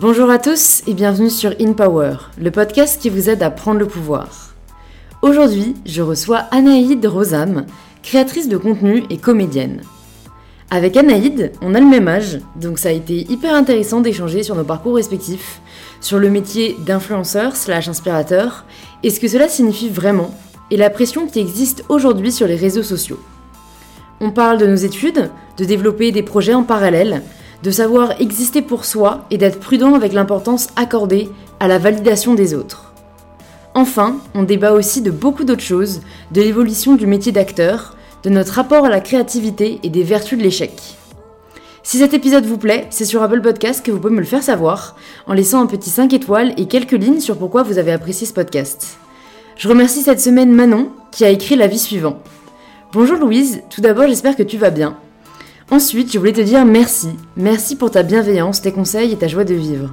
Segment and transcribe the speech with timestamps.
[0.00, 3.80] Bonjour à tous et bienvenue sur In Power, le podcast qui vous aide à prendre
[3.80, 4.54] le pouvoir.
[5.22, 7.66] Aujourd'hui, je reçois Anaïde Rosam,
[8.04, 9.80] créatrice de contenu et comédienne.
[10.70, 14.54] Avec Anaïde, on a le même âge, donc ça a été hyper intéressant d'échanger sur
[14.54, 15.60] nos parcours respectifs,
[16.00, 18.66] sur le métier d'influenceur slash inspirateur,
[19.02, 20.32] et ce que cela signifie vraiment,
[20.70, 23.18] et la pression qui existe aujourd'hui sur les réseaux sociaux.
[24.20, 27.20] On parle de nos études, de développer des projets en parallèle,
[27.62, 31.28] de savoir exister pour soi et d'être prudent avec l'importance accordée
[31.60, 32.92] à la validation des autres.
[33.74, 36.00] Enfin, on débat aussi de beaucoup d'autres choses,
[36.32, 40.42] de l'évolution du métier d'acteur, de notre rapport à la créativité et des vertus de
[40.42, 40.72] l'échec.
[41.82, 44.42] Si cet épisode vous plaît, c'est sur Apple Podcast que vous pouvez me le faire
[44.42, 48.26] savoir, en laissant un petit 5 étoiles et quelques lignes sur pourquoi vous avez apprécié
[48.26, 48.98] ce podcast.
[49.56, 52.18] Je remercie cette semaine Manon, qui a écrit l'avis suivant.
[52.92, 54.96] Bonjour Louise, tout d'abord j'espère que tu vas bien.
[55.70, 57.10] Ensuite, je voulais te dire merci.
[57.36, 59.90] Merci pour ta bienveillance, tes conseils et ta joie de vivre.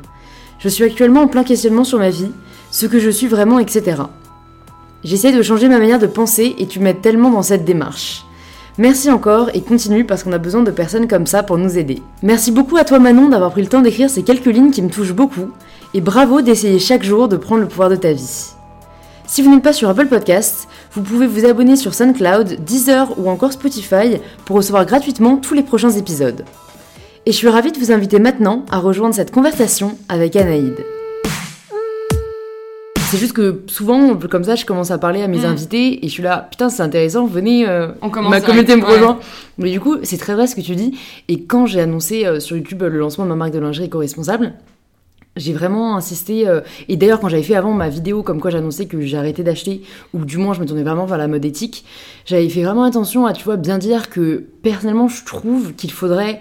[0.58, 2.32] Je suis actuellement en plein questionnement sur ma vie,
[2.72, 4.04] ce que je suis vraiment, etc.
[5.04, 8.26] J'essaie de changer ma manière de penser et tu m'aides tellement dans cette démarche.
[8.78, 12.02] Merci encore et continue parce qu'on a besoin de personnes comme ça pour nous aider.
[12.24, 14.90] Merci beaucoup à toi Manon d'avoir pris le temps d'écrire ces quelques lignes qui me
[14.90, 15.52] touchent beaucoup
[15.94, 18.56] et bravo d'essayer chaque jour de prendre le pouvoir de ta vie.
[19.28, 23.30] Si vous n'êtes pas sur Apple Podcasts, vous pouvez vous abonner sur SoundCloud, Deezer ou
[23.30, 26.46] encore Spotify pour recevoir gratuitement tous les prochains épisodes.
[27.26, 30.78] Et je suis ravie de vous inviter maintenant à rejoindre cette conversation avec Anaïde.
[33.12, 35.46] C'est juste que souvent, comme ça, je commence à parler à mes Mm.
[35.46, 38.82] invités et je suis là, putain, c'est intéressant, venez, euh, On commence ma communauté me
[38.84, 38.94] ouais.
[38.94, 39.20] rejoint.
[39.58, 40.98] Mais du coup, c'est très vrai ce que tu dis.
[41.28, 44.54] Et quand j'ai annoncé euh, sur YouTube le lancement de ma marque de lingerie co-responsable,
[45.36, 46.48] j'ai vraiment insisté.
[46.48, 49.82] euh, et d'ailleurs, quand j'avais fait avant ma vidéo, comme quoi j'annonçais que arrêté d'acheter,
[50.14, 51.86] ou du moins je me tournais vraiment vers la mode éthique,
[52.26, 56.40] j'avais fait vraiment attention à, tu vois, bien dire que personnellement, je trouve qu'il faudrait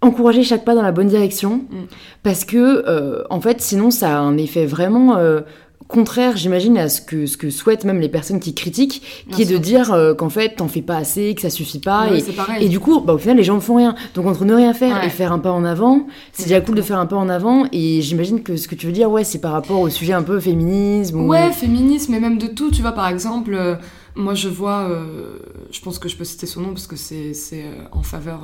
[0.00, 1.76] encourager chaque pas dans la bonne direction, Mm.
[2.22, 5.16] parce que, euh, en fait, sinon, ça a un effet vraiment.
[5.16, 5.40] euh,
[5.88, 9.44] contraire j'imagine à ce que ce que souhaitent même les personnes qui critiquent qui est
[9.52, 12.20] de dire euh, qu'en fait t'en fais pas assez que ça suffit pas Ouais,
[12.60, 13.94] et, et du coup, bah, au final, les gens ne font rien.
[14.14, 15.06] Donc, entre ne rien faire Ouais.
[15.06, 17.66] et faire un pas en avant, c'est déjà cool de faire un pas en avant.
[17.72, 20.22] Et j'imagine que ce que tu veux dire, ouais, c'est par rapport au sujet un
[20.22, 21.20] peu féminisme.
[21.20, 22.70] ou- Ouais, féminisme, mais même de tout.
[22.70, 23.76] Tu vois, par exemple, euh,
[24.16, 25.38] moi je vois, euh,
[25.70, 28.40] je pense que je peux citer son nom parce que c'est c'est, en faveur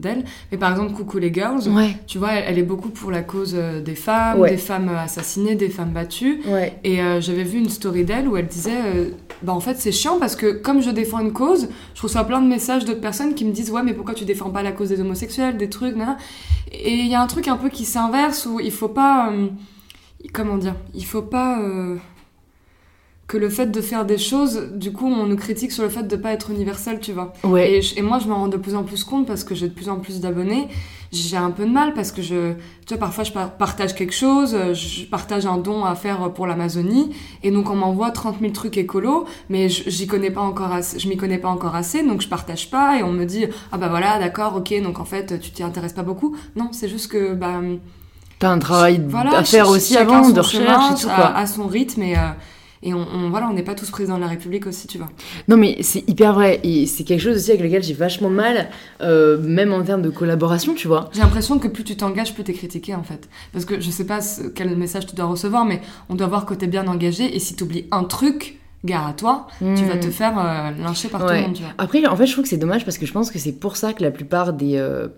[0.00, 0.24] d'elle.
[0.50, 3.22] Mais par exemple, Coucou les Girls, Ouais, tu vois, elle, elle est beaucoup pour la
[3.22, 4.50] cause euh, des femmes, Ouais.
[4.50, 6.40] des femmes assassinées, des femmes battues.
[6.48, 6.78] ouais.
[6.84, 9.10] Et euh, j'avais vu une story d'elle où elle disait euh,
[9.42, 12.40] Bah, en fait, c'est chiant parce que comme je défends une cause, je reçois plein
[12.40, 14.88] de messages d'autres personnes qui me disent Ouais, mais pourquoi tu défends pas la cause
[14.88, 16.16] des homosexuels, des trucs, nan, nan.
[16.72, 19.30] Et il y a un truc un peu qui s'inverse où il faut pas.
[19.32, 19.48] euh,
[20.32, 21.58] comment dire Il faut pas.
[23.30, 25.88] Euh, que le fait de faire des choses, du coup, on nous critique sur le
[25.88, 27.32] fait de pas être universel, tu vois.
[27.44, 27.72] Ouais.
[27.72, 29.68] Et, je- et moi, je m'en rends de plus en plus compte parce que j'ai
[29.68, 30.68] de plus en plus d'abonnés.
[31.12, 32.52] J'ai un peu de mal parce que je,
[32.86, 36.32] tu vois, parfois je par- partage quelque chose, euh, je partage un don à faire
[36.32, 37.10] pour l'Amazonie,
[37.42, 41.08] et donc on m'envoie 30 000 trucs écolos, mais j'y connais pas encore assez, je
[41.08, 43.88] m'y connais pas encore assez, donc je partage pas, et on me dit, ah bah
[43.88, 46.36] voilà, d'accord, ok, donc en fait, tu t'y intéresses pas beaucoup.
[46.54, 47.60] Non, c'est juste que, bah,
[48.38, 51.36] T'as un travail voilà, à faire aussi avant, de recherche chemin, et tout, à, quoi.
[51.36, 52.20] à son rythme, et, euh,
[52.82, 55.08] et on, on- voilà, on n'est pas tous présidents de la République aussi, tu vois.
[55.48, 56.60] Non, mais c'est hyper vrai.
[56.64, 58.68] Et c'est quelque chose aussi avec lequel j'ai vachement mal,
[59.02, 61.10] euh, même en termes de collaboration, tu vois.
[61.12, 63.28] J'ai l'impression que plus tu t'engages, plus t'es critiqué en fait.
[63.52, 66.46] Parce que je sais pas ce- quel message tu dois recevoir, mais on doit voir
[66.46, 67.34] que t'es bien engagé.
[67.36, 69.74] Et si t'oublies un truc, gare à toi, tu Hmm.
[69.88, 71.72] vas te faire euh, lyncher par tout le monde, tu vois.
[71.76, 73.76] Après, en fait, je trouve que c'est dommage parce que je pense que c'est pour
[73.76, 75.08] ça que la plupart des euh,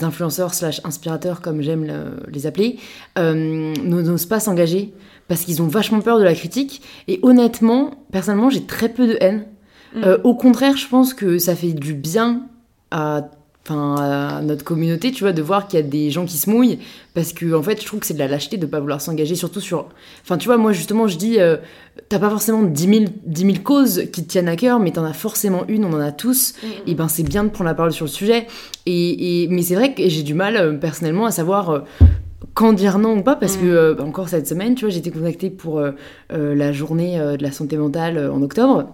[0.00, 2.78] influenceurs slash inspirateurs, comme j'aime le- les appeler,
[3.18, 4.92] euh, n'osent pas s'engager
[5.32, 6.82] parce qu'ils ont vachement peur de la critique.
[7.08, 9.46] Et honnêtement, personnellement, j'ai très peu de haine.
[9.96, 10.02] Mm.
[10.04, 12.42] Euh, au contraire, je pense que ça fait du bien
[12.90, 13.30] à,
[13.70, 16.80] à notre communauté, tu vois, de voir qu'il y a des gens qui se mouillent
[17.14, 19.34] parce que, en fait, je trouve que c'est de la lâcheté de pas vouloir s'engager,
[19.34, 19.86] surtout sur.
[20.22, 21.56] Enfin, tu vois, moi, justement, je dis, euh,
[22.10, 25.04] t'as pas forcément 10 000, 10 000 causes qui te tiennent à cœur, mais t'en
[25.04, 26.52] as forcément une, on en a tous.
[26.86, 28.46] Et ben, c'est bien de prendre la parole sur le sujet.
[28.84, 31.84] Et, et- mais c'est vrai que j'ai du mal, euh, personnellement, à savoir.
[32.54, 33.60] Quand dire non ou pas parce Mm.
[33.60, 35.92] que euh, bah, encore cette semaine tu vois j'ai été contactée pour euh,
[36.32, 38.88] euh, la journée de la santé mentale en octobre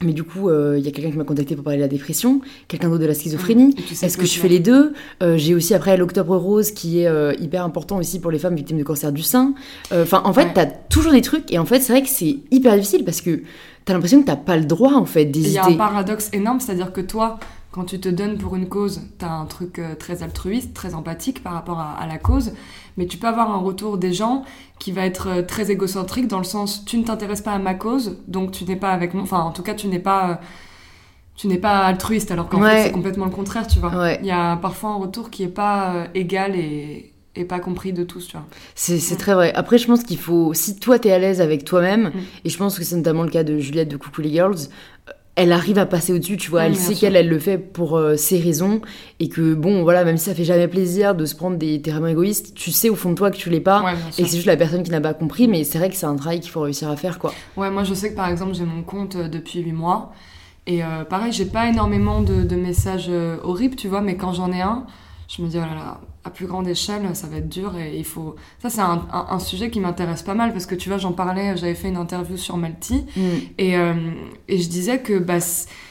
[0.00, 1.88] mais du coup euh, il y a quelqu'un qui m'a contacté pour parler de la
[1.88, 4.92] dépression quelqu'un d'autre de la schizophrénie tu sais est-ce que je fais les deux?
[5.22, 8.54] Euh, J'ai aussi après l'Octobre Rose qui est euh, hyper important aussi pour les femmes
[8.54, 9.54] victimes de cancer du sein.
[9.92, 10.52] Enfin, en fait, Ouais.
[10.54, 13.42] t'as toujours des trucs et en fait, c'est vrai que c'est hyper difficile parce que
[13.84, 15.58] t'as l'impression que t'as pas le droit en fait Et Il y d'hésiter.
[15.58, 17.38] a un paradoxe énorme, c'est-à-dire que toi,
[17.78, 21.42] quand tu te donnes pour une cause, t'as un truc euh, très altruiste, très empathique
[21.42, 22.52] par rapport à, à la cause,
[22.96, 24.44] mais tu peux avoir un retour des gens
[24.80, 27.74] qui va être euh, très égocentrique dans le sens tu ne t'intéresses pas à ma
[27.74, 30.34] cause, donc tu n'es pas avec moi, enfin en tout cas tu n'es pas euh,
[31.36, 32.70] tu n'es pas altruiste alors qu'en Ouais.
[32.70, 33.94] fait c'est complètement le contraire, tu vois.
[33.96, 34.18] Ouais.
[34.22, 37.92] Il y a parfois un retour qui est pas euh, égal et, et pas compris
[37.92, 38.44] de tous, tu vois.
[38.74, 39.52] C'est très vrai.
[39.54, 42.12] Après, je pense qu'il faut, si toi t'es à l'aise avec toi-même, Mm.
[42.44, 44.56] et je pense que c'est notamment le cas de Juliette de Coucou les Girls,
[45.38, 48.16] elle arrive à passer au-dessus, tu vois, elle sait qu'elle, elle le fait pour euh,
[48.16, 48.80] ses raisons,
[49.20, 52.08] et que bon, voilà, même si ça fait jamais plaisir de se prendre des terrains
[52.08, 54.46] égoïstes, tu sais au fond de toi que tu l'es pas, Ouais, et c'est juste
[54.46, 56.62] la personne qui n'a pas compris, mais c'est vrai que c'est un travail qu'il faut
[56.62, 57.32] réussir à faire, quoi.
[57.56, 60.12] Ouais, moi je sais que par exemple j'ai mon compte euh, depuis 8 mois
[60.66, 63.10] et euh, pareil j'ai pas énormément de, de messages
[63.42, 64.84] horribles tu vois mais quand j'en ai un
[65.28, 67.96] je me dis oh là là à plus grande échelle ça va être dur et
[67.98, 70.88] il faut ça c'est un, un- un sujet qui m'intéresse pas mal parce que tu
[70.88, 73.04] vois j'en parlais j'avais fait une interview sur Malti
[73.58, 73.94] et, euh,
[74.48, 75.38] et je disais que, bah,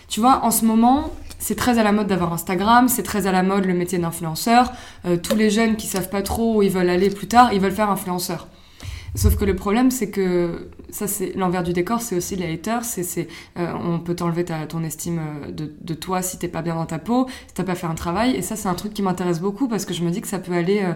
[0.08, 3.32] tu vois, en ce moment, c'est très à la mode d'avoir Instagram, c'est très à
[3.34, 4.72] la mode le métier d'influenceur.
[5.06, 7.60] Euh, tous les jeunes qui savent pas trop où ils veulent aller plus tard, ils
[7.60, 8.48] veulent faire influenceur.
[9.16, 12.84] Sauf que le problème, c'est que ça, c'est l'envers du décor, c'est aussi les haters.
[12.84, 13.28] C'est,
[13.58, 16.86] euh, on peut t'enlever ton estime euh, de, de toi si t'es pas bien dans
[16.86, 18.36] ta peau, si t'as pas fait un travail.
[18.36, 20.40] Et ça, c'est un truc qui m'intéresse beaucoup parce que je me dis que ça
[20.40, 20.82] peut aller.
[20.84, 20.94] euh,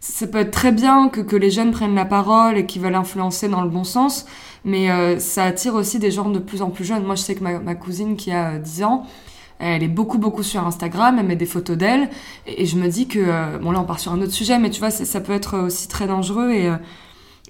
[0.00, 2.94] ça peut être très bien que, que les jeunes prennent la parole et qu'ils veulent
[2.94, 4.26] influencer dans le bon sens,
[4.64, 7.04] mais euh, ça attire aussi des gens de plus en plus jeunes.
[7.04, 9.06] Moi, je sais que ma, cousine qui a euh, 10 ans,
[9.58, 12.10] elle est beaucoup, beaucoup sur Instagram, elle met des photos d'elle,
[12.46, 14.78] et, je me dis que, bon là on part sur un autre sujet, mais tu
[14.78, 16.70] vois, ça peut être aussi très dangereux, et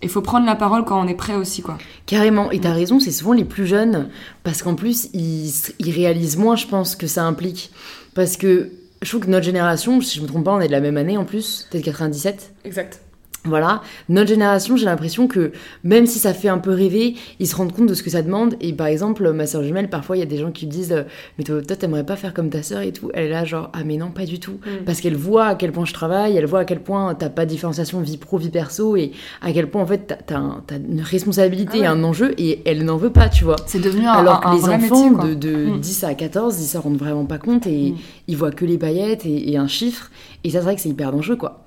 [0.02, 1.78] il faut prendre la parole quand on est prêt aussi, quoi.
[2.06, 4.08] Carrément, et t'as raison, c'est souvent les plus jeunes,
[4.44, 7.70] parce qu'en plus, ils, ils réalisent moins, je pense, que ça implique.
[8.14, 8.70] Parce que
[9.02, 10.96] je trouve que notre génération, si je me trompe pas, on est de la même
[10.96, 12.52] année en plus, peut-être 97.
[12.64, 13.00] Exact.
[13.44, 15.52] Voilà, notre génération, j'ai l'impression que
[15.85, 18.20] même si ça fait un peu rêver, ils se rendent compte de ce que ça
[18.20, 18.56] demande.
[18.61, 21.05] Et par exemple, ma soeur jumelle, parfois il y a des gens qui disent
[21.38, 23.11] Mais toi, t'aimerais pas faire comme ta soeur et tout.
[23.14, 24.58] Elle est là, genre Ah, mais non, pas du tout.
[24.67, 24.85] Mm.
[24.85, 27.44] Parce qu'elle voit à quel point je travaille, elle voit à quel point t'as pas
[27.46, 30.62] de différenciation vie pro, vie perso, et à quel point en fait t'as- t'as un-
[30.67, 31.85] t'as une responsabilité Ah ouais.
[31.85, 33.56] et un enjeu, et elle n'en veut pas, tu vois.
[33.67, 35.81] C'est devenu un, Alors que un- les enfants métier, de, de Mm.
[35.81, 37.96] 10 à 14, ils s'en rendent vraiment pas compte et Mm.
[38.26, 40.11] ils voient que les paillettes et, et un chiffre.
[40.44, 41.64] Et ça, c'est vrai que c'est hyper dangereux, quoi.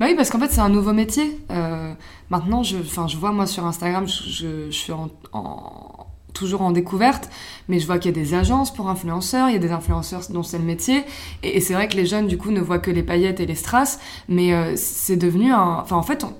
[0.00, 1.38] Bah oui, parce qu'en fait, c'est un nouveau métier.
[1.50, 1.92] Euh,
[2.30, 7.28] maintenant, je, je vois, moi, sur Instagram, je, je- suis en, en- toujours en découverte,
[7.68, 10.22] mais je vois qu'il y a des agences pour influenceurs, il y a des influenceurs
[10.30, 11.02] dont c'est le métier,
[11.42, 13.46] et, et c'est vrai que les jeunes, du coup, ne voient que les paillettes et
[13.46, 15.78] les strass, mais euh, c'est devenu un...
[15.80, 16.32] Enfin, en fait, on-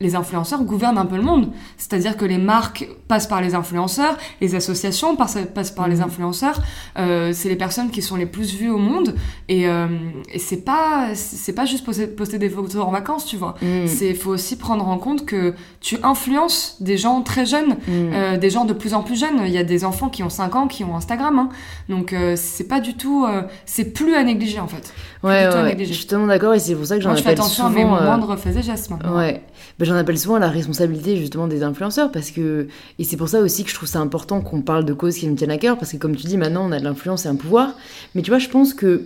[0.00, 1.50] les influenceurs gouvernent un peu le monde.
[1.76, 6.02] C'est-à-dire que les marques passent par les influenceurs, les associations passent, passent par les Mhm.
[6.02, 6.60] influenceurs.
[6.98, 9.14] Euh, c'est les personnes qui sont les plus vues au monde.
[9.48, 9.86] Et, euh,
[10.32, 13.54] et c'est pas c'est pas juste poster, poster des photos en vacances, tu vois.
[13.62, 13.86] Mm.
[13.86, 17.92] C'est faut aussi prendre en compte que tu influences des gens très jeunes, Mm.
[18.14, 19.40] euh, des gens de plus en plus jeunes.
[19.46, 21.38] Il y a des enfants qui ont 5 ans qui ont Instagram.
[21.38, 21.48] hein.
[21.88, 23.26] Donc euh, c'est pas du tout
[23.64, 24.92] c'est plus à négliger en fait.
[25.22, 25.62] Ouais, ouais, ouais.
[25.70, 25.92] négliger.
[25.94, 27.68] je suis tellement d'accord et c'est pour ça que j'en Moi je fais appelle attention
[27.68, 27.74] souvent.
[27.96, 29.16] à mes moindres faits et gestes maintenant.
[29.16, 29.42] Ouais,
[29.84, 33.40] j'en appelle souvent à la responsabilité justement des influenceurs parce que et c'est pour ça
[33.40, 35.78] aussi que je trouve ça important qu'on parle de causes qui nous tiennent à cœur
[35.78, 37.74] parce que comme tu dis maintenant on a de l'influence et un pouvoir,
[38.14, 39.02] mais tu vois je pense que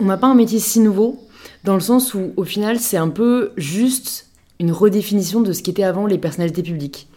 [0.00, 1.20] on n'a pas un métier si nouveau
[1.64, 4.26] dans le sens où au final c'est un peu juste
[4.60, 7.08] une redéfinition de ce qu'étaient avant les personnalités publiques.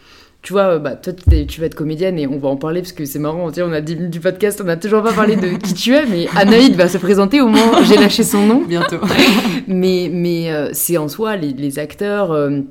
[0.41, 3.05] Tu vois, bah, toi, tu vas être comédienne et on va en parler parce que
[3.05, 3.49] c'est marrant.
[3.49, 5.75] Tu sais, on a 10 minutes du podcast, on n'a toujours pas parlé de qui
[5.75, 7.41] tu es, mais Anaïd va se présenter.
[7.41, 8.63] Au moins, j'ai lâché son nom.
[8.67, 8.97] Bientôt.
[9.67, 12.61] Mais, mais euh, c'est en soi, les, les acteurs, euh,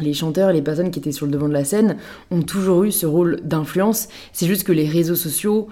[0.00, 1.96] les chanteurs, les personnes qui étaient sur le devant de la scène
[2.30, 4.08] ont toujours eu ce rôle d'influence.
[4.32, 5.68] C'est juste que les réseaux sociaux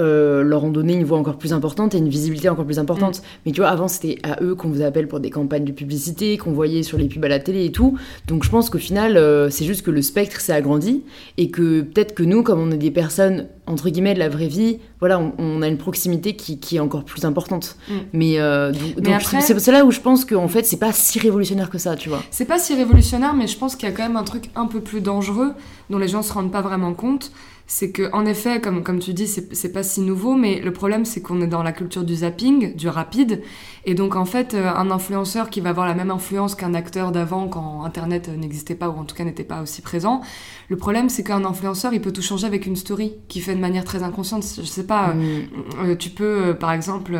[0.00, 3.22] euh, leur ont donné une voix encore plus importante et une visibilité encore plus importante.
[3.46, 6.36] Mais tu vois, avant, c'était à eux qu'on vous appelle pour des campagnes de publicité,
[6.36, 7.96] qu'on voyait sur les pubs à la télé et tout.
[8.26, 11.04] Donc je pense qu'au final, euh, c'est juste que le spectre s'est agrandi
[11.38, 14.48] et que peut-être que nous, comme on est des personnes, entre guillemets, de la vraie
[14.48, 17.76] vie, voilà, on, on a une proximité qui, qui est encore plus importante.
[17.88, 17.92] Mm.
[18.14, 21.20] Mais, euh, donc, Mais donc c'est là où je pense qu'en fait, c'est pas si
[21.20, 22.22] révolutionnaire que ça, tu vois.
[22.32, 24.66] C'est pas si révolutionnaire, mais je pense qu'il y a quand même un truc un
[24.66, 25.52] peu plus dangereux
[25.88, 27.30] dont les gens se rendent pas vraiment compte.
[27.66, 31.06] C'est que, en effet, comme, comme tu dis, c'est pas si nouveau, mais le problème,
[31.06, 33.40] c'est qu'on est dans la culture du zapping, du rapide.
[33.86, 37.10] Et donc, en fait, euh, un influenceur qui va avoir la même influence qu'un acteur
[37.10, 40.20] d'avant quand Internet euh, n'existait pas, ou en tout cas n'était pas aussi présent,
[40.68, 43.60] le problème, c'est qu'un influenceur, il peut tout changer avec une story qui fait de
[43.60, 44.44] manière très inconsciente.
[44.56, 45.46] Je sais pas, Mm.
[45.84, 47.18] euh, tu peux, euh, par exemple,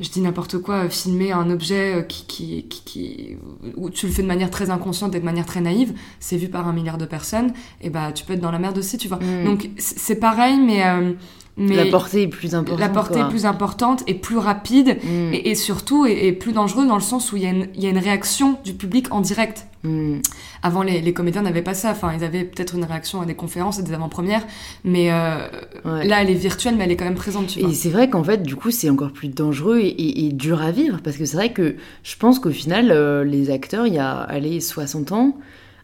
[0.00, 3.36] je dis n'importe quoi, euh, filmer un objet euh, qui, qui, qui, qui-
[3.76, 6.48] où tu le fais de manière très inconsciente et de manière très naïve, c'est vu
[6.48, 7.52] par un milliard de personnes,
[7.82, 9.18] et bah tu peux être dans la merde aussi, tu vois.
[9.18, 9.44] Mm.
[9.44, 11.12] Donc c'est pareil, mais, euh,
[11.56, 12.80] mais la portée est plus importante.
[12.80, 13.26] la portée quoi.
[13.26, 15.34] est plus importante et plus rapide, Mm.
[15.34, 17.68] et, et surtout est, est plus dangereux dans le sens où il y, a une-
[17.74, 19.66] il y a une réaction du public en direct.
[19.82, 20.18] Mm.
[20.62, 21.90] Avant, les, les comédiens n'avaient pas ça.
[21.92, 24.46] Enfin, ils avaient peut-être une réaction à des conférences et des avant-premières,
[24.84, 25.38] mais euh,
[25.84, 26.06] Ouais.
[26.06, 27.70] là, elle est virtuelle, mais elle est quand même présente, tu vois.
[27.70, 30.60] Et c'est vrai qu'en fait, du coup, c'est encore plus dangereux et, et- et dur
[30.62, 33.94] à vivre parce que c'est vrai que je pense qu'au final, euh, les acteurs, il
[33.94, 35.36] y a allez, 60 ans,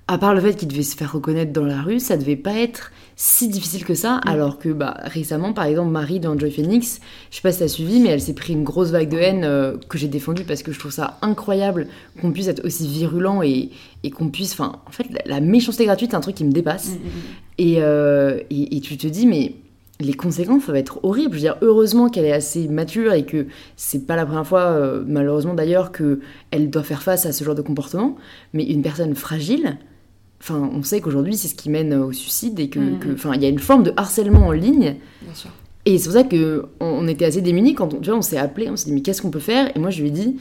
[0.08, 2.52] à part le fait qu'il devait se faire reconnaître dans la rue, ça devait pas
[2.54, 4.16] être si difficile que ça.
[4.18, 4.28] Mm.
[4.28, 7.68] Alors que bah, récemment, par exemple, Marie dans Joy Phoenix, je sais pas si t'as
[7.68, 10.62] suivi, mais elle s'est pris une grosse vague de haine euh, que j'ai défendue parce
[10.62, 11.88] que je trouve ça incroyable
[12.20, 13.70] qu'on puisse être aussi virulent et,
[14.04, 14.52] et qu'on puisse.
[14.52, 16.90] Enfin, en fait, la, la méchanceté gratuite, c'est un truc qui me dépasse.
[16.90, 16.98] Mm,
[17.58, 19.54] Et, euh, et, et tu te dis, mais
[19.98, 21.30] les conséquences peuvent être horribles.
[21.30, 23.46] Je veux dire, heureusement qu'elle est assez mature et que
[23.76, 27.54] c'est pas la première fois, euh, malheureusement d'ailleurs, qu'elle doit faire face à ce genre
[27.54, 28.16] de comportement.
[28.52, 29.78] Mais une personne fragile,
[30.40, 32.98] enfin, on sait qu'aujourd'hui c'est ce qui mène au suicide et que, Mhm.
[32.98, 34.96] que- enfin, il y a une forme de harcèlement en ligne.
[35.22, 35.50] Bien sûr.
[35.84, 38.36] Et c'est pour ça que on, était assez démunis quand on, tu vois, on s'est
[38.38, 39.70] appelé, on s'est dit mais qu'est-ce qu'on peut faire?
[39.76, 40.36] Et moi je lui ai dit,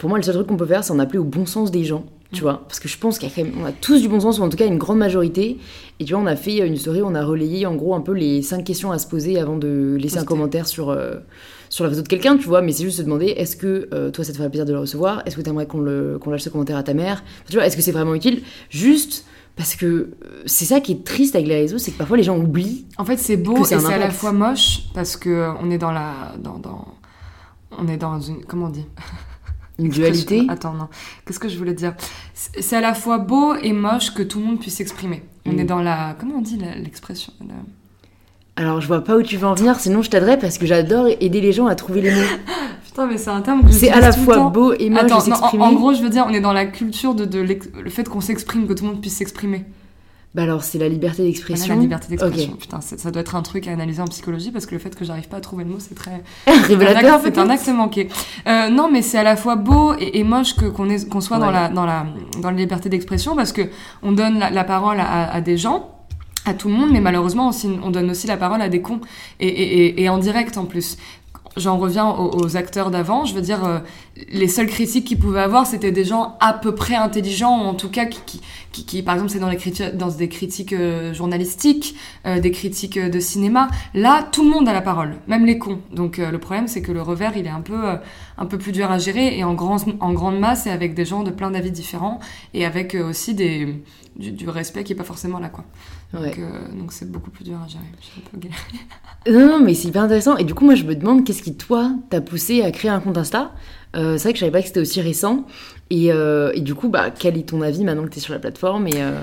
[0.00, 1.84] pour moi le seul truc qu'on peut faire c'est en appeler au bon sens des
[1.84, 2.42] gens, tu Mm.
[2.42, 4.66] vois, parce que je pense y a tous du bon sens ou en tout cas
[4.66, 5.58] une grande majorité.
[6.00, 8.12] Et tu vois, on a fait une story, on a relayé en gros un peu
[8.12, 11.16] les cinq questions à se poser avant de laisser un commentaire sur euh,
[11.76, 12.62] sur la réseau de quelqu'un, tu vois.
[12.62, 14.80] Mais c'est juste se demander est-ce que euh, toi ça te ferait plaisir de le
[14.80, 15.22] recevoir?
[15.26, 17.22] Est-ce que tu aimerais qu'on le lâche ce commentaire à ta mère?
[17.48, 18.42] Tu vois, est-ce que c'est vraiment utile?
[18.70, 20.08] Juste parce que euh,
[20.46, 23.04] c'est ça qui est triste avec les réseaux, c'est que parfois les gens oublient En
[23.04, 25.92] fait, c'est beau et c'est à la fois moche parce que euh, on est dans
[25.92, 26.86] la dans, dans
[27.78, 28.86] on est dans une comment on dit?
[29.78, 30.46] Une dualité?
[30.48, 30.88] Attends non.
[31.26, 31.94] Qu'est-ce que je voulais dire?
[32.32, 35.22] C'est à la fois beau et moche que tout le monde puisse s'exprimer.
[35.44, 35.58] On Mm.
[35.60, 37.54] est dans la comment on dit l'expression la-
[38.56, 41.06] Alors, je vois pas où tu veux en venir, sinon je t'aiderais parce que j'adore
[41.20, 42.22] aider les gens à trouver les mots.
[42.86, 45.26] Putain, mais c'est un terme que C'est à la tout fois beau et moche Attends,
[45.28, 48.08] non, en, en gros, je veux dire, on est dans la culture de, le fait
[48.08, 49.66] qu'on s'exprime, que tout le monde puisse s'exprimer.
[50.34, 51.74] Bah alors, c'est la liberté d'expression.
[51.74, 52.52] la liberté d'expression.
[52.52, 55.02] Putain, ça doit être un truc à analyser en psychologie parce que le fait que
[55.02, 56.22] j'arrive pas à trouver le mot, c'est très.
[56.46, 58.08] Révélateur, D'accord, c'est un acte manqué.
[58.46, 61.50] Euh, non, mais c'est à la fois beau et, et moche que qu'on soit dans
[61.50, 62.06] la dans la
[62.42, 63.62] dans la liberté d'expression parce que
[64.02, 65.95] on donne la, la parole à, à des gens.
[66.48, 67.50] À tout le monde, mais malheureusement
[67.82, 69.00] on donne aussi la parole à des cons
[69.40, 70.96] et, en direct en plus.
[71.56, 73.24] J'en reviens aux, aux acteurs d'avant.
[73.24, 73.78] Je veux dire, euh,
[74.30, 77.74] les seules critiques qu'ils pouvaient avoir, c'était des gens à peu près intelligents, ou en
[77.74, 78.40] tout cas qui, qui,
[78.72, 81.94] qui, qui, par exemple, c'est dans, les criti- dans des critiques euh, journalistiques,
[82.26, 83.68] euh, des critiques euh, de cinéma.
[83.94, 85.80] Là, tout le monde a la parole, même les cons.
[85.92, 87.96] Donc euh, le problème, c'est que le revers, il est un peu, euh,
[88.38, 91.04] un peu plus dur à gérer et en, grand, en grande masse et avec des
[91.04, 92.18] gens de plein d'avis différents
[92.54, 93.82] et avec aussi des,
[94.16, 95.64] du, du respect qui est pas forcément là, quoi.
[96.14, 96.30] Ouais.
[96.30, 97.84] Donc euh, donc c'est beaucoup plus dur à gérer.
[98.34, 98.48] Un peu.
[99.30, 100.36] Non, non, mais c'est hyper intéressant.
[100.36, 103.00] Et du coup, moi, je me demande qu'est-ce qui, toi, t'a poussé à créer un
[103.00, 103.52] compte Insta?
[103.94, 105.44] C'est vrai que je savais pas que c'était aussi récent.
[105.90, 108.86] Et, euh, du coup, bah, quel est ton avis maintenant que t'es sur la plateforme
[108.94, 109.20] euh,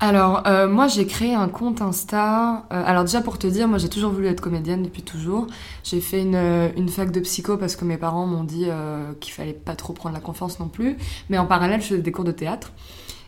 [0.00, 2.64] Alors, euh, moi, j'ai créé un compte Insta.
[2.72, 5.46] Euh, alors, déjà, pour te dire, moi, j'ai toujours voulu être comédienne depuis toujours.
[5.84, 9.32] J'ai fait une, euh, fac de psycho parce que mes parents m'ont dit euh, qu'il
[9.32, 10.96] fallait pas trop prendre la confiance non plus.
[11.30, 12.72] Mais en parallèle, je faisais des cours de théâtre.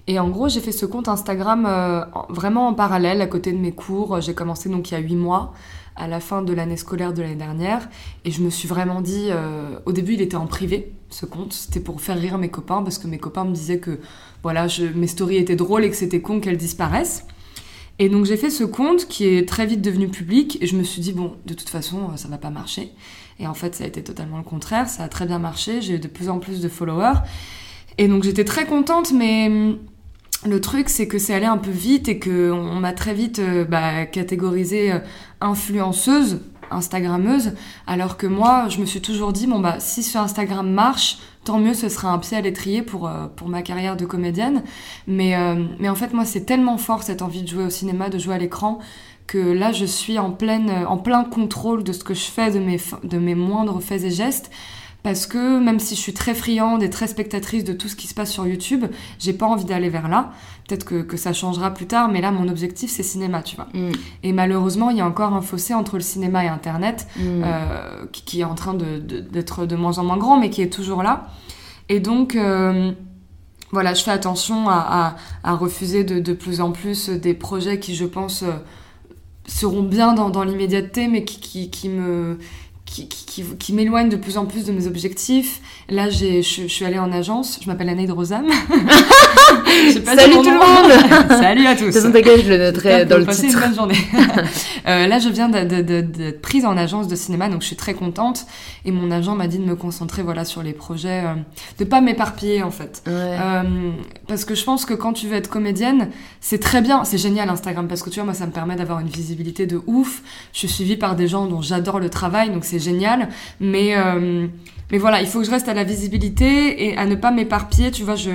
[0.06, 3.52] Et en gros, j'ai fait ce compte Instagram euh, en- vraiment en parallèle, à côté
[3.52, 4.20] de mes cours.
[4.20, 5.54] J'ai commencé donc il y a huit mois,
[5.96, 7.88] à la fin de l'année scolaire de l'année dernière.
[8.24, 11.52] Et je me suis vraiment dit, euh, au début, il était en privé, ce compte.
[11.52, 14.00] C'était pour faire rire mes copains, parce que mes copains me disaient que
[14.42, 17.26] voilà, mes stories étaient drôles et que c'était con qu'elles disparaissent.
[17.98, 20.82] Et donc j'ai fait ce compte qui est très vite devenu public et je me
[20.82, 22.90] suis dit bon de toute façon euh, ça va pas marcher
[23.38, 25.94] et en fait ça a été totalement le contraire ça a très bien marché j'ai
[25.94, 27.20] eu de plus en plus de followers
[27.96, 29.78] et donc j'étais très contente mais hum,
[30.44, 33.38] le truc c'est que c'est allé un peu vite et que on m'a très vite
[33.38, 34.98] euh, bah, euh,
[35.40, 37.52] influenceuse Instagrammeuse
[37.86, 41.58] alors que moi je me suis toujours dit bon bah si ce Instagram marche tant
[41.58, 44.62] mieux ce sera un pied à l'étrier pour, euh, pour ma carrière de comédienne
[45.06, 48.08] mais, euh, mais en fait, moi, c'est tellement fort cette envie de jouer au cinéma,
[48.08, 48.78] de jouer à l'écran,
[49.26, 52.58] que là, je suis en, pleine, en plein contrôle de ce que je fais, de
[52.58, 54.50] mes, de mes moindres faits et gestes.
[55.04, 58.06] Parce que même si je suis très friande et très spectatrice de tout ce qui
[58.08, 58.87] se passe sur YouTube,
[59.20, 60.32] j'ai pas envie d'aller vers là.
[60.66, 63.68] Peut-être que, que ça changera plus tard, mais là, mon objectif, c'est cinéma, tu vois.
[63.75, 63.92] mm,
[64.23, 67.20] Et malheureusement, il y a encore un fossé entre le cinéma et Internet mm.
[67.44, 70.49] euh, qui, qui est en train de- de- d'être de, moins en moins grand, mais
[70.49, 71.28] qui est toujours là.
[71.90, 72.90] Et donc, euh,
[73.73, 77.78] voilà, je fais attention à, à- à refuser de, de plus en plus des projets
[77.78, 78.52] qui, je pense, euh,
[79.46, 82.38] seront bien dans, dans l'immédiateté, mais qui, qui, qui me
[82.94, 85.60] qui, qui, qui, qui m'éloignent de plus en plus de mes objectifs.
[85.88, 87.58] Là, je, je suis allée en agence.
[87.60, 88.46] Je m'appelle Anaïd Rosam.
[90.04, 91.84] Pas Salut tout le monde Salut à De tous.
[91.86, 92.12] toute façon,
[92.44, 93.54] je le noterai dans le titre.
[93.58, 93.96] une bonne journée.
[94.86, 97.66] Euh, là, je viens de- de- de- d'être prise en agence de cinéma, donc je
[97.68, 98.44] suis très contente.
[98.84, 101.32] Et mon agent m'a dit de me concentrer voilà, sur les projets, euh,
[101.78, 103.02] de pas m'éparpiller en fait.
[103.06, 103.12] Ouais.
[103.14, 103.62] Euh,
[104.28, 106.10] parce que je pense que quand tu veux être comédienne,
[106.42, 109.00] c'est très bien, c'est génial Instagram, parce que tu vois, moi ça me permet d'avoir
[109.00, 110.20] une visibilité de ouf.
[110.52, 113.28] Je suis suivie par des gens dont j'adore le travail, donc c'est génial.
[113.60, 114.46] Mais, euh,
[114.90, 117.90] mais voilà, il faut que je reste à la visibilité et à ne pas m'éparpiller.
[117.90, 118.30] Tu vois, je,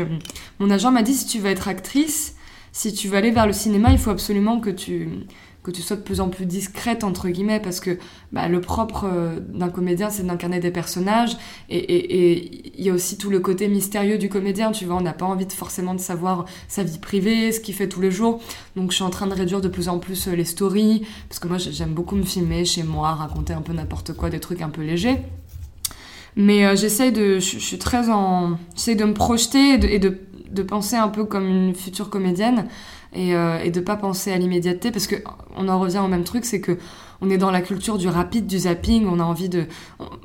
[0.59, 2.35] mon agent m'a dit si tu veux être actrice,
[2.71, 5.09] si tu veux aller vers le cinéma, il faut absolument que tu
[5.63, 7.97] que tu sois de plus en plus discrète entre guillemets parce que
[8.31, 11.37] bah, le propre euh, d'un comédien c'est d'incarner des personnages.
[11.69, 14.95] Et il y a aussi tout le côté mystérieux du comédien tu vois.
[14.95, 18.01] On n'a pas envie de, forcément de savoir sa vie privée ce qu'il fait tous
[18.01, 18.39] les jours.
[18.75, 21.39] Donc je suis en train de réduire de plus en plus euh, les stories parce
[21.39, 24.61] que moi j'aime beaucoup me filmer chez moi raconter un peu n'importe quoi des trucs
[24.61, 25.17] un peu légers.
[26.37, 30.19] Mais euh, j'essaye de je, suis très en j'essaye de me projeter et de,
[30.51, 32.67] de penser un peu comme une future comédienne
[33.13, 35.15] et, euh, et de pas penser à l'immédiateté parce que
[35.55, 36.77] on en revient au même truc, c'est que
[37.21, 39.65] on est dans la culture du rapide, du zapping, on a envie de...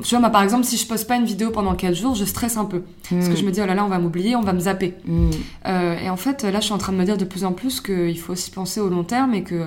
[0.02, 2.24] Tu vois, moi par exemple, si je poste pas une vidéo pendant 4 jours, je
[2.24, 2.82] stresse un peu.
[3.10, 3.36] Parce que mm.
[3.36, 4.94] je me dis, oh là là, on va m'oublier, on va me zapper.
[5.04, 5.30] Mm.
[5.66, 7.52] Euh, et en fait, là, je suis en train de me dire de plus en
[7.52, 9.64] plus qu'il faut aussi penser au long terme et que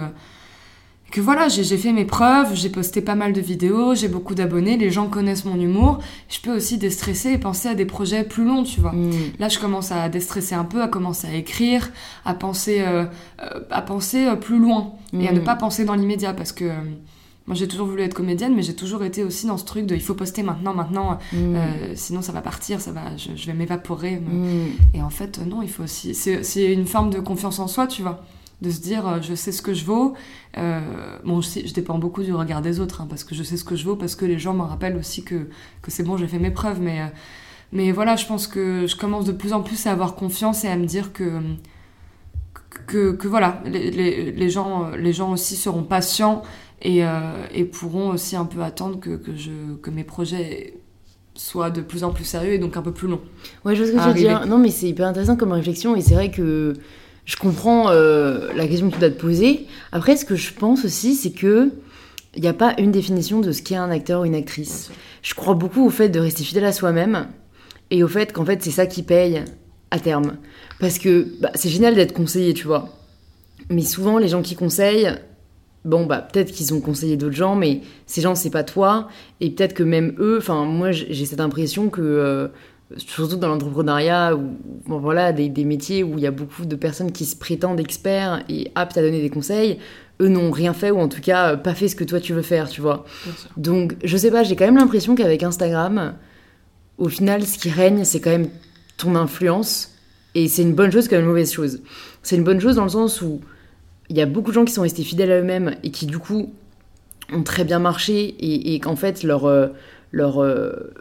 [1.12, 4.76] que voilà, j'ai fait mes preuves, j'ai posté pas mal de vidéos, j'ai beaucoup d'abonnés,
[4.76, 6.00] les gens connaissent mon humour.
[6.28, 8.92] Je peux aussi déstresser et penser à des projets plus longs, tu vois.
[8.92, 9.12] Mm.
[9.40, 11.90] Là, je commence à déstresser un peu, à commencer à écrire,
[12.26, 13.06] à penser, euh,
[13.42, 15.44] euh, à penser euh, plus loin et à ne mm.
[15.46, 16.66] pas penser dans l'immédiat parce que
[17.46, 19.96] moi, j'ai toujours voulu être comédienne, mais j'ai toujours été aussi dans ce truc de
[19.96, 21.56] il faut poster maintenant, maintenant, mm.
[21.96, 24.22] sinon ça va partir, ça va, je, vais m'évaporer.
[24.94, 26.14] Et en fait, non, il faut aussi.
[26.14, 28.22] C'est une forme de confiance en soi, tu vois
[28.62, 30.14] de se dire euh, je sais ce que je vaux.
[30.58, 30.80] Euh,
[31.24, 33.64] bon, je, je, dépends beaucoup du regard des autres, hein, parce que je sais ce
[33.64, 35.48] que je vaux, parce que les gens me rappellent aussi que,
[35.82, 36.82] que c'est bon, j'ai fait mes preuves.
[36.82, 37.08] Mais, euh,
[37.72, 40.68] mais voilà, je pense que je commence de plus en plus à avoir confiance et
[40.68, 41.42] à me dire que,
[42.88, 46.42] que, que voilà, les, les, les, gens, les gens aussi seront patients
[46.82, 47.04] et,
[47.54, 50.76] et pourront aussi un peu attendre que, que, je, que mes projets
[51.36, 53.22] soient de plus en plus sérieux et donc un peu plus longs.
[53.66, 54.46] Ouais, je vois ce que tu veux dire.
[54.48, 56.74] Non, mais c'est hyper intéressant comme réflexion et c'est vrai que
[57.28, 59.68] je comprends euh, la question que tu dois te poser.
[59.92, 61.72] Après, ce que je pense aussi, c'est que
[62.36, 64.92] il n'y a pas une définition de ce qu'est un acteur ou une actrice.
[65.22, 67.28] Je crois beaucoup au fait de rester fidèle à soi-même
[67.92, 69.44] et au fait qu'en fait c'est ça qui paye
[69.92, 70.38] à terme.
[70.80, 72.90] Parce que bah, c'est génial d'être conseillé, tu vois.
[73.70, 75.12] Mais souvent les gens qui conseillent,
[75.84, 79.10] bon bah peut-être qu'ils ont conseillé d'autres gens, mais ces gens c'est pas toi
[79.42, 82.48] et peut-être que même eux, enfin moi j'ai cette impression que euh,
[82.96, 87.12] surtout dans l'entrepreneuriat ou voilà des, des, métiers où il y a beaucoup de personnes
[87.12, 89.80] qui se prétendent experts et aptes à donner des conseils.
[90.22, 92.42] Eux n'ont rien fait ou en tout cas pas fait ce que toi tu veux
[92.42, 93.06] faire tu vois.
[93.58, 96.16] Donc je sais pas j'ai quand même l'impression qu'avec Instagram
[96.98, 98.50] au final ce qui règne c'est quand même
[98.96, 99.92] ton influence
[100.34, 101.82] et c'est une bonne chose comme une mauvaise chose.
[102.24, 103.42] C'est une bonne chose dans le sens où
[104.10, 106.20] il y a beaucoup de gens qui sont restés fidèles à eux-mêmes et qui du
[106.20, 106.54] coup
[107.34, 109.68] ont très bien marché et, et qu'en fait leur euh,
[110.14, 110.94] leur euh,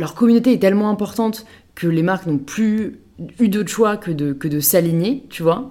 [0.00, 3.00] leur communauté est tellement importante que les marques n'ont plus
[3.38, 5.70] eu d'autre choix que de, s'aligner, tu vois.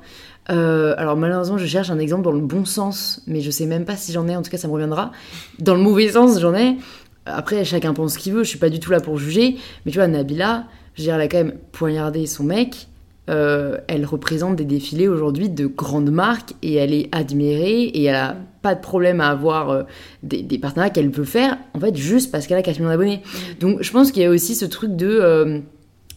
[0.52, 3.86] Euh, alors malheureusement, je cherche un exemple dans le bon sens, mais je sais même
[3.86, 5.12] pas si j'en ai, en tout cas ça me reviendra.
[5.58, 6.78] Dans le mauvais sens, j'en ai.
[7.26, 9.92] Après, chacun pense ce qu'il veut, je suis pas du tout là pour juger, mais
[9.92, 10.65] tu vois, Nabila,
[10.96, 12.88] je dirais, elle a quand même poignardé son mec,
[13.30, 18.15] euh, elle représente des défilés aujourd'hui de grandes marques et elle est admirée et elle
[18.15, 19.84] a pas de problème à avoir euh,
[20.24, 23.22] des, partenariats qu'elle peut faire en fait juste parce qu'elle a 4 millions d'abonnés.
[23.24, 23.60] Mm.
[23.60, 25.60] Donc je pense qu'il y a aussi ce truc de euh,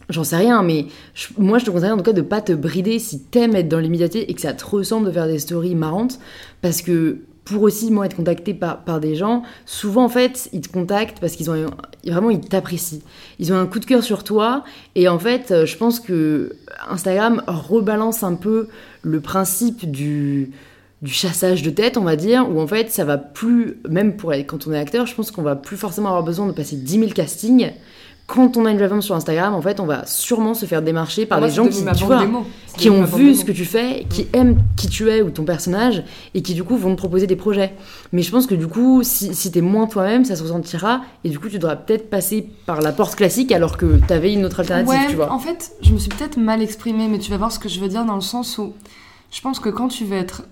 [0.09, 0.87] J'en sais rien, mais
[1.37, 3.79] moi je te conseille en tout cas de pas te brider si t'aimes être dans
[3.79, 6.19] l'immédiateté et que ça te ressemble de faire des stories marrantes,
[6.61, 10.61] parce que pour aussi moi être contacté par, par des gens, souvent en fait ils
[10.61, 11.65] te contactent parce qu'ils ont
[12.05, 13.01] vraiment ils t'apprécient.
[13.39, 14.63] Ils ont un coup de cœur sur toi
[14.95, 16.55] et en fait euh, je pense que
[16.89, 18.67] Instagram rebalance un peu
[19.01, 20.51] le principe du
[21.03, 24.31] du chassage de tête, on va dire, où en fait ça va plus, même pour
[24.47, 26.99] quand on est acteur, je pense qu'on va plus forcément avoir besoin de passer 10
[26.99, 27.71] 000 castings
[28.25, 31.25] quand on a une plateforme sur Instagram, en fait, on va sûrement se faire démarcher
[31.25, 31.83] par ah, les gens qui,
[32.77, 36.03] qui ont vu ce que tu fais, qui aiment qui tu es ou ton personnage,
[36.33, 37.73] et qui du coup vont te proposer des projets.
[38.13, 41.29] Mais je pense que du coup, si, si t'es moins toi-même, ça se ressentira, et
[41.29, 44.61] du coup, tu devras peut-être passer par la porte classique alors que t'avais une autre
[44.61, 45.31] alternative, tu vois.
[45.31, 47.81] En fait, je me suis peut-être mal exprimée, mais tu vas voir ce que je
[47.81, 48.73] veux dire dans le sens où
[49.31, 50.43] je pense que quand tu veux être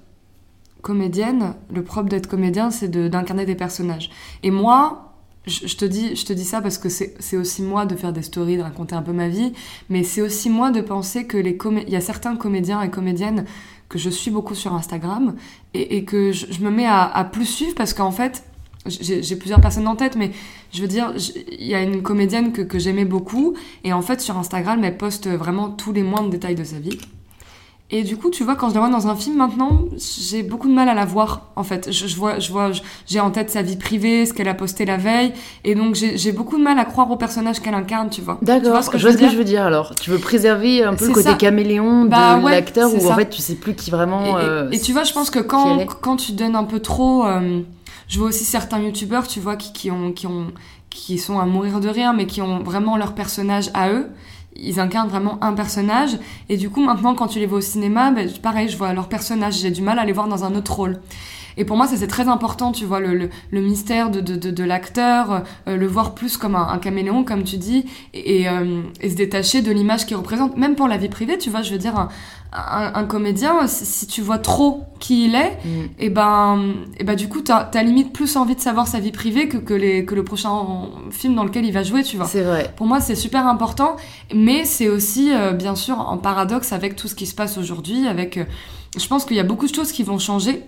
[0.81, 4.09] comédienne, le propre d'être comédien, c'est d'incarner des personnages.
[4.43, 5.10] Et moi,
[5.47, 8.21] je, te dis, je te dis ça parce que c'est aussi moi de faire des
[8.21, 9.53] stories, de raconter un peu ma vie,
[9.89, 13.45] mais c'est aussi moi de penser que les il y a certains comédiens et comédiennes
[13.89, 15.35] que je suis beaucoup sur Instagram
[15.73, 18.43] et, que je, me mets à, plus suivre parce qu'en fait,
[18.85, 20.31] j'ai plusieurs personnes en tête, mais
[20.71, 21.13] je veux dire,
[21.51, 24.97] il y a une comédienne que, que j'aimais beaucoup et en fait sur Instagram, elle
[24.97, 26.97] poste vraiment tous les moindres détails de sa vie.
[27.93, 30.69] Et du coup, tu vois, quand je la vois dans un film maintenant, j'ai beaucoup
[30.69, 31.91] de mal à la voir, en fait.
[31.91, 32.71] Je, vois, je vois,
[33.05, 35.33] j'ai en tête sa vie privée, ce qu'elle a posté la veille,
[35.65, 38.37] et donc j'ai beaucoup de mal à croire au personnage qu'elle incarne, tu vois.
[38.41, 38.63] D'accord.
[38.65, 39.93] Je vois ce que je veux dire alors.
[39.95, 43.41] Tu veux préserver un peu le côté caméléon de bah l'acteur où en fait tu
[43.41, 44.39] sais plus qui vraiment.
[44.39, 47.25] Et, euh, et, tu vois, je pense que quand quand tu donnes un peu trop,
[47.25, 47.61] euh,
[48.07, 50.47] je vois aussi certains youtubeurs, tu vois, qui, qui ont qui ont
[50.89, 54.07] qui sont à mourir de rire, mais qui ont vraiment leur personnage à eux
[54.55, 56.17] ils incarnent vraiment un personnage.
[56.49, 59.07] Et du coup, maintenant, quand tu les vois au cinéma, ben, pareil, je vois leur
[59.07, 60.99] personnage, j'ai du mal à les voir dans un autre rôle.
[61.57, 64.35] Et pour moi, ça c'est très important, tu vois, le, le, le mystère de, de,
[64.35, 68.41] de, de l'acteur, euh, le voir plus comme un, un caméléon, comme tu dis, et,
[68.41, 71.49] et, euh, et se détacher de l'image qu'il représente, même pour la vie privée, tu
[71.49, 72.09] vois, je veux dire, un,
[72.53, 75.69] un, un comédien, si, si tu vois trop qui il est, Mm.
[75.99, 79.11] et ben, et ben du coup, t'as as limite plus envie de savoir sa vie
[79.11, 80.51] privée que, que, les, que le prochain
[81.11, 82.25] film dans lequel il va jouer, tu vois.
[82.25, 82.73] C'est vrai.
[82.75, 83.95] Pour moi, c'est super important,
[84.33, 88.07] mais c'est aussi, euh, bien sûr, en paradoxe avec tout ce qui se passe aujourd'hui.
[88.07, 88.39] Avec,
[88.97, 90.63] je pense qu'il y a beaucoup de choses qui vont changer,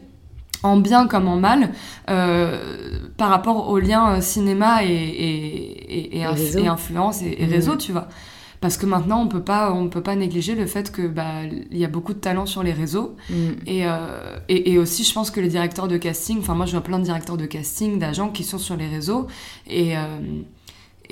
[0.63, 1.69] en bien comme en mal,
[2.09, 7.49] euh, par rapport au lien euh, cinéma et, et, et, inf- influence et, Mhm.
[7.51, 8.07] réseau, tu vois.
[8.61, 11.77] Parce que maintenant, on peut pas, on peut pas négliger le fait que bah, il
[11.77, 13.17] y a beaucoup de talent sur les réseaux.
[13.29, 13.33] Mm.
[13.67, 16.71] Et, euh, et, et aussi, je pense que les directeurs de casting, enfin moi je
[16.71, 19.27] vois plein de directeurs de casting, d'agents qui sont sur les réseaux.
[19.67, 20.01] Et, euh,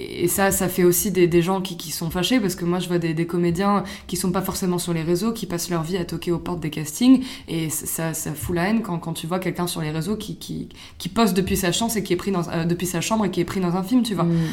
[0.10, 2.80] et ça, ça fait aussi des, des gens qui, qui sont fâchés parce que moi
[2.80, 5.84] je vois des, des comédiens qui sont pas forcément sur les réseaux, qui passent leur
[5.84, 7.24] vie à toquer aux portes des castings.
[7.48, 10.38] Et ça, ça fout la haine quand, quand tu vois quelqu'un sur les réseaux qui,
[10.38, 13.26] qui, qui poste depuis sa, chance et qui est pris dans, euh, depuis sa chambre
[13.26, 14.24] et qui est pris dans un film, tu vois.
[14.24, 14.48] Mm.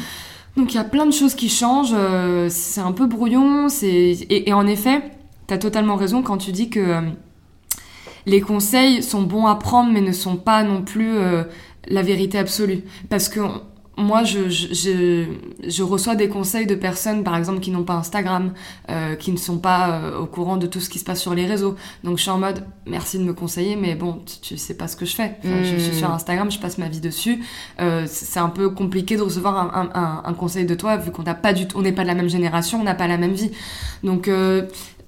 [0.57, 3.87] Donc il y a plein de choses qui changent, euh, c'est un peu brouillon, c'est
[3.87, 5.01] et, et en effet,
[5.47, 7.01] t'as totalement raison quand tu dis que euh,
[8.25, 11.17] les conseils sont bons à prendre mais ne sont pas non plus
[11.87, 12.83] la vérité absolue.
[13.09, 13.39] Parce que
[13.99, 15.25] moi, je, je, je,
[15.67, 18.53] je reçois des conseils de personnes, par exemple, qui n'ont pas Instagram,
[18.89, 21.35] euh, qui ne sont pas euh, au courant de tout ce qui se passe sur
[21.35, 21.75] les réseaux.
[22.03, 24.87] Donc je suis en mode, merci de me conseiller, mais bon, tu, tu sais pas
[24.87, 25.37] ce que je fais.
[25.43, 25.99] Enfin, je, je suis Mm.
[25.99, 27.43] sur Instagram, je passe ma vie dessus.
[27.81, 31.11] Euh, c'est un peu compliqué de recevoir un, un, un, un conseil de toi, vu
[31.11, 33.07] qu'on n'a pas du tout, on n'est pas de la même génération, on n'a pas
[33.07, 33.51] la même vie.
[34.03, 34.29] Donc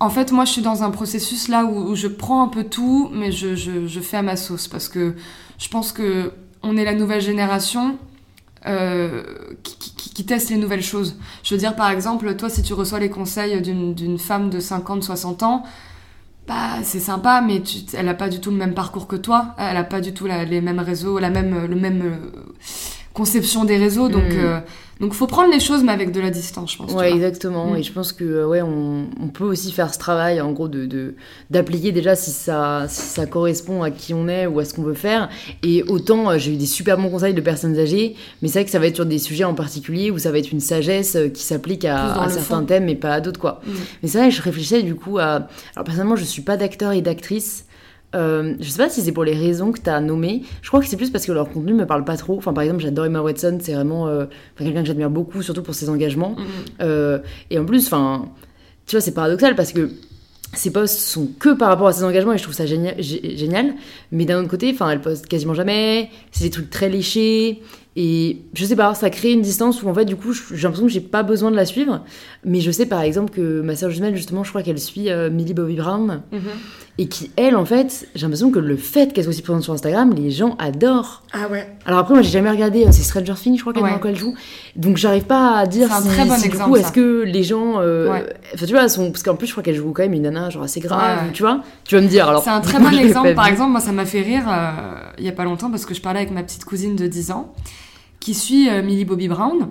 [0.01, 2.63] en fait, moi, je suis dans un processus là où, où je prends un peu
[2.63, 5.15] tout, mais je, je, je fais à ma sauce parce que
[5.60, 6.32] je pense que
[6.63, 7.97] on est la nouvelle génération
[8.67, 9.24] euh,
[9.63, 11.17] qui, qui, qui teste les nouvelles choses.
[11.43, 15.04] Je veux dire, par exemple, toi, si tu reçois les conseils d'une femme de 50,
[15.04, 15.63] 60 ans,
[16.47, 19.56] bah, c'est sympa, mais tu, elle a pas du tout le même parcours que toi.
[19.58, 22.17] Elle a pas du tout la- les mêmes réseaux, la même, le même euh,
[23.13, 24.10] conception des réseaux.
[24.10, 24.39] Donc, Mm.
[24.39, 24.60] euh,
[25.00, 26.91] donc, faut prendre les choses, mais avec de la distance, je pense.
[26.93, 27.71] Ouais, exactement.
[27.71, 27.78] Mm.
[27.78, 30.67] Et je pense que euh, ouais, on, on peut aussi faire ce travail, en gros,
[30.67, 31.15] de
[31.50, 34.84] d'appliquer déjà si ça, si ça correspond à qui on est ou à ce qu'on
[34.84, 35.30] veut faire.
[35.63, 38.65] Et autant, euh, j'ai eu des super bons conseils de personnes âgées, mais c'est vrai
[38.65, 41.17] que ça va être sur des sujets en particulier où ça va être une sagesse
[41.34, 42.65] qui s'applique à, certains fond.
[42.65, 43.62] thèmes et pas à d'autres, quoi.
[43.65, 43.71] Mm.
[44.04, 45.47] Mais c'est vrai, je réfléchissais du coup à.
[45.76, 47.65] Alors, personnellement, je suis pas d'acteur et d'actrice.
[48.13, 50.43] Euh, je sais pas si c'est pour les raisons que tu as nommées.
[50.62, 52.38] Je crois que c'est plus parce que leur contenu me parle pas trop.
[52.38, 54.26] Enfin, par exemple, j'adore Emma Watson, c'est vraiment euh,
[54.58, 56.32] quelqu'un que j'admire beaucoup, surtout pour ses engagements.
[56.32, 56.43] Mm.
[56.82, 57.19] Euh,
[57.50, 58.30] et en plus, enfin,
[58.86, 59.89] tu vois, c'est paradoxal parce que
[60.54, 62.97] ses posts sont que par rapport à ses engagements et je trouve ça génial.
[62.97, 63.76] gé- génial.
[64.12, 66.10] Mais d'un autre côté, enfin, elle poste quasiment jamais.
[66.32, 67.62] C'est des trucs très léchés.
[67.97, 70.86] Et je sais pas, ça crée une distance où en fait, du coup, j'ai l'impression
[70.88, 72.04] que j'ai pas besoin de la suivre.
[72.45, 75.30] Mais je sais par exemple que ma sœur jumelle, justement, je crois qu'elle suit euh,
[75.30, 76.21] Millie Bobby Brown.
[76.32, 76.39] Mhm.
[77.04, 79.74] Et qui, elle, en fait, j'ai l'impression que le fait qu'elle soit aussi présente sur
[79.74, 81.24] Instagram, les gens adorent.
[81.34, 81.68] Ah ouais.
[81.88, 83.92] Alors après, moi, j'ai jamais regardé, euh, c'est Stranger Things, je crois qu'elle Ouais.
[83.94, 84.36] dans quoi elle joue.
[84.76, 87.42] Donc j'arrive pas à dire si, très bon si, du exemple, coup, est-ce que les
[87.44, 87.80] gens.
[87.82, 88.26] euh, Ouais.
[88.54, 89.10] Enfin, tu vois, sont...
[89.10, 91.32] parce qu'en plus, je crois qu'elle joue quand même une nana, genre assez grave, Ouais,
[91.34, 91.62] tu vois.
[91.86, 92.44] Tu vas me dire, alors.
[92.44, 93.34] C'est un très bon exemple.
[93.34, 94.72] Par exemple, moi, ça m'a fait rire euh,
[95.18, 97.32] il y a pas longtemps parce que je parlais avec ma petite cousine de 10
[97.32, 97.54] ans
[98.20, 99.70] qui suit euh, Millie Bobby Brown.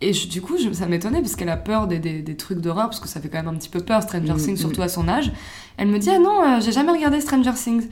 [0.00, 2.60] Et je- du coup, je- ça m'étonnait parce qu'elle a peur des, des, des trucs
[2.60, 4.56] d'horreur, parce que ça fait quand même un petit peu peur, Stranger Mm, Things, mm.
[4.58, 5.32] surtout à son âge.
[5.78, 7.88] Elle me dit Ah non, euh, j'ai jamais regardé Stranger Things.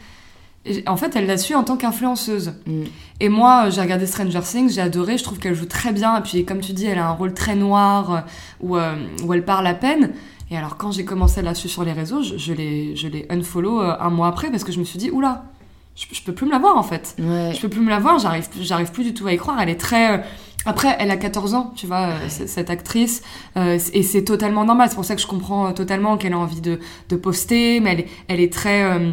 [0.66, 2.54] Et en fait, elle la suit en tant qu'influenceuse.
[2.66, 2.84] Mm.
[3.20, 6.18] Et moi, euh, j'ai regardé Stranger Things, j'ai adoré, je trouve qu'elle joue très bien.
[6.18, 8.20] Et puis, comme tu dis, elle a un rôle très noir euh,
[8.60, 10.12] où, euh, où elle parle à peine.
[10.50, 13.08] Et alors, quand j'ai commencé à la suivre sur les réseaux, je, je l'ai je
[13.08, 15.44] l'ai unfollow un mois après parce que je me suis dit Oula,
[15.96, 17.16] je, je peux plus me la voir en fait.
[17.18, 17.52] Ouais.
[17.52, 19.60] Je peux plus me la voir, j'arrive j'arrive plus du tout à y croire.
[19.60, 20.24] Elle est très.
[20.66, 23.22] Après, elle a 14 ans, tu vois, euh, cette actrice,
[23.56, 24.88] euh, et c'est totalement normal.
[24.88, 27.92] C'est pour ça que je comprends euh, totalement qu'elle a envie de, de poster, mais
[27.92, 28.82] elle, est- elle est très.
[28.84, 29.12] euh,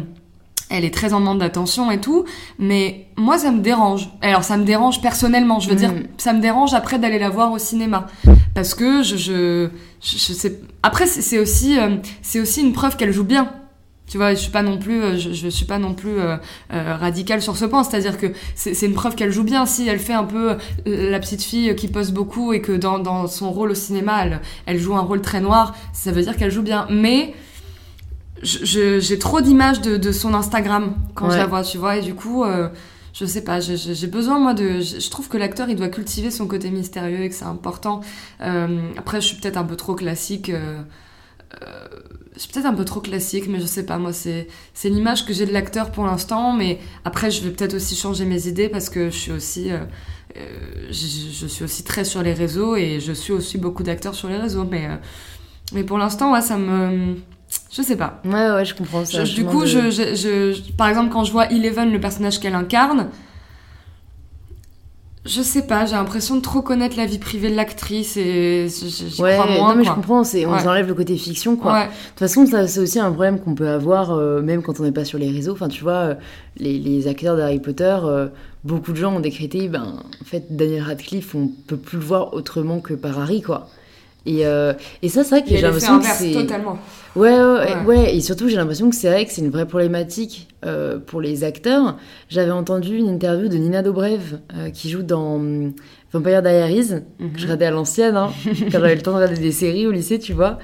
[0.70, 2.24] elle est très en demande d'attention et tout,
[2.58, 4.08] mais moi ça me dérange.
[4.22, 5.78] Alors ça me dérange personnellement, je veux Mm.
[5.78, 8.06] dire, ça me dérange après d'aller la voir au cinéma,
[8.54, 9.68] parce que je, je,
[10.02, 10.60] je, je sais.
[10.82, 13.52] Après c'est c'est aussi, euh, c'est aussi une preuve qu'elle joue bien.
[14.06, 16.36] Tu vois, je suis pas non plus, euh, je, je suis pas non plus euh,
[16.72, 17.82] euh, radicale sur ce point.
[17.84, 19.64] C'est-à-dire que c'est une preuve qu'elle joue bien.
[19.66, 23.26] Si elle fait un peu la petite fille qui poste beaucoup et que dans, dans
[23.26, 26.50] son rôle au cinéma, elle, elle joue un rôle très noir, ça veut dire qu'elle
[26.50, 26.86] joue bien.
[26.90, 27.34] Mais
[28.42, 32.14] j'ai trop d'images de, de son Instagram quand je la vois, tu vois, et du
[32.14, 32.68] coup, euh,
[33.14, 34.80] je sais pas, j'ai- besoin, moi, de.
[34.80, 38.00] Je trouve que l'acteur, il doit cultiver son côté mystérieux et que c'est important.
[38.40, 40.50] Après, je suis peut-être un peu trop classique.
[42.34, 45.24] Je suis peut-être un peu trop classique, mais je sais pas, moi, c'est c'est l'image
[45.24, 48.68] que j'ai de l'acteur pour l'instant, mais après, je vais peut-être aussi changer mes idées
[48.68, 49.70] parce que je suis aussi.
[49.70, 49.78] euh,
[50.36, 50.40] euh,
[50.90, 54.28] je, je suis aussi très sur les réseaux et je suis aussi beaucoup d'acteurs sur
[54.28, 54.86] les réseaux, mais.
[54.86, 54.96] euh,
[55.72, 57.16] mais pour l'instant, ouais, ça me.
[57.72, 58.20] Je sais pas.
[58.24, 59.22] Ouais, ouais, je comprends ça.
[59.24, 63.08] du coup, je, je, par exemple, quand je vois Eleven, le personnage qu'elle incarne,
[65.24, 69.22] je sais pas, j'ai l'impression de trop connaître la vie privée de l'actrice et j'y
[69.22, 69.70] ouais, crois moins.
[69.70, 69.92] Non, mais quoi.
[69.92, 70.66] je comprends, c'est, on Ouais.
[70.66, 71.72] enlève le côté fiction, quoi.
[71.72, 71.84] Ouais.
[71.86, 74.82] De toute façon, ça, c'est aussi un problème qu'on peut avoir, euh, même quand on
[74.82, 75.52] n'est pas sur les réseaux.
[75.52, 76.14] Enfin, tu vois, euh,
[76.58, 78.28] les, les acteurs d'Harry Potter, euh,
[78.64, 82.34] beaucoup de gens ont décrété, ben, en fait, Daniel Radcliffe, on peut plus le voir
[82.34, 83.68] autrement que par Harry, quoi.
[84.26, 86.32] Et, euh, et ça, c'est vrai que j'ai l'impression que c'est...
[86.32, 86.78] totalement.
[87.14, 87.84] Ouais, ouais, ouais, Ouais.
[87.86, 91.20] ouais, et surtout j'ai l'impression que c'est vrai que c'est une vraie problématique euh, pour
[91.20, 91.96] les acteurs.
[92.28, 95.72] J'avais entendu une interview de Nina Dobrev euh, qui joue dans hum,
[96.12, 97.32] Vampire Diaries, Mhm.
[97.32, 99.92] que je regardais à l'ancienne, hein, quand j'avais le temps de regarder des séries au
[99.92, 100.58] lycée, tu vois.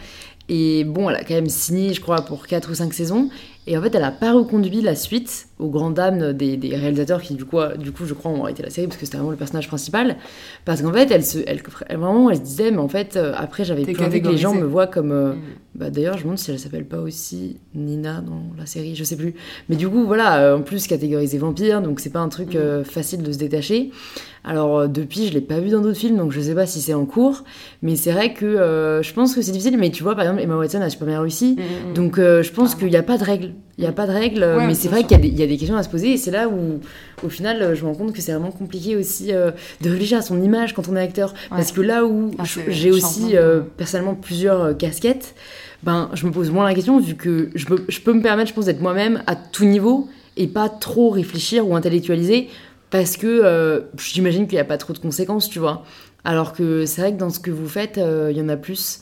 [0.48, 3.28] Et bon, elle a quand même signé, je crois, pour 4 ou 5 saisons.
[3.68, 7.20] Et en fait, elle a pas reconduit la suite aux grandes dames des, des réalisateurs
[7.22, 9.30] qui, du coup, du coup, je crois, ont arrêté la série parce que c'était vraiment
[9.30, 10.16] le personnage principal.
[10.64, 13.64] Parce qu'en fait, elle se, elle, vraiment, elle se disait, mais en fait, euh, après,
[13.64, 14.60] j'avais plus envie que les gens catégorisée.
[14.60, 15.12] me voient comme.
[15.12, 15.38] euh, Mm.
[15.76, 19.04] bah, D'ailleurs, je me demande si elle s'appelle pas aussi Nina dans la série, je
[19.04, 19.34] sais plus.
[19.68, 22.58] Mais du coup, voilà, euh, en plus catégorisé vampire, donc c'est pas un truc Mm.
[22.58, 23.90] euh, facile de se détacher.
[24.42, 26.94] Alors depuis, je l'ai pas vu dans d'autres films, donc je sais pas si c'est
[26.94, 27.44] en cours.
[27.82, 29.76] Mais c'est vrai que euh, je pense que c'est difficile.
[29.78, 31.56] Mais tu vois, par exemple, Emma Watson a super bien réussi.
[31.90, 31.92] Mm.
[31.94, 32.78] Donc je pense Ah.
[32.78, 33.52] qu'il n'y a pas de règles.
[33.80, 35.38] Il n'y a pas de règles, Ouais, mais c'est vrai qu'il y, a des- il
[35.40, 36.12] y a des questions à se poser.
[36.12, 36.80] Et c'est là où,
[37.24, 40.22] au final, je me rends compte que c'est vraiment compliqué aussi euh, de réfléchir à
[40.22, 41.32] son image quand on est acteur.
[41.48, 43.38] Parce que là où Ah, j'ai aussi quoi.
[43.40, 45.34] euh, personnellement plusieurs euh, casquettes,
[45.82, 48.50] ben, je me pose moins la question vu que je peux, je peux me permettre,
[48.50, 52.48] je pense, d'être moi-même à tout niveau et pas trop réfléchir ou intellectualiser
[52.90, 55.84] parce que euh, j'imagine qu'il n'y a pas trop de conséquences, tu vois.
[56.24, 59.00] Alors que c'est vrai que dans ce que vous faites, il y en a plus.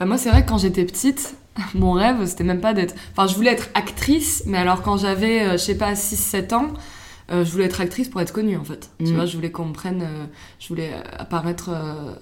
[0.00, 1.36] Bah moi, c'est vrai que quand j'étais petite,
[1.74, 2.94] mon rêve, c'était même pas d'être.
[3.16, 6.66] Enfin, je voulais être actrice, mais alors quand j'avais, euh, je sais pas, 6-7 ans,
[7.32, 8.90] euh, je voulais être actrice pour être connue, en fait.
[8.98, 9.14] Tu Mm.
[9.14, 10.02] vois, je voulais qu'on me prenne.
[10.02, 10.26] euh,
[10.58, 11.70] je voulais euh, apparaître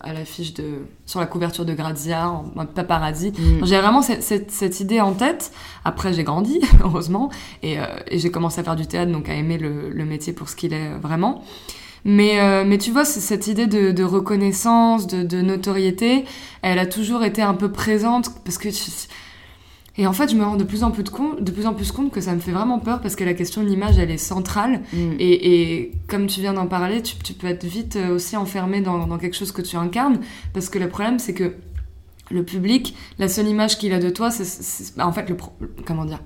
[0.00, 0.64] à l'affiche de.
[1.06, 3.32] sur la couverture de Grazia, en paparazzi.
[3.32, 3.64] Mm.
[3.64, 5.50] J'ai vraiment cette, cette- cette idée en tête.
[5.84, 7.30] Après, j'ai grandi, heureusement,
[7.64, 10.48] et, et j'ai commencé à faire du théâtre, donc à aimer le, le métier pour
[10.48, 11.42] ce qu'il est vraiment.
[12.04, 16.24] Mais, euh, mais tu vois, cette idée de, de reconnaissance, de, de notoriété,
[16.62, 18.68] elle a toujours été un peu présente parce que.
[19.98, 21.74] Et en fait, je me rends de plus en plus de, compte, de plus en
[21.74, 24.10] plus compte que ça me fait vraiment peur parce que la question de l'image, elle
[24.10, 24.80] est centrale.
[24.94, 25.12] Mm.
[25.18, 28.80] Et, et comme tu viens d'en parler, tu, tu peux être vite euh, aussi enfermé
[28.80, 30.20] dans, dans quelque chose que tu incarnes.
[30.54, 31.54] Parce que le problème, c'est que
[32.30, 35.52] le public, la seule image qu'il a de toi, c'est- bah, en fait le pro-
[35.86, 36.20] comment dire?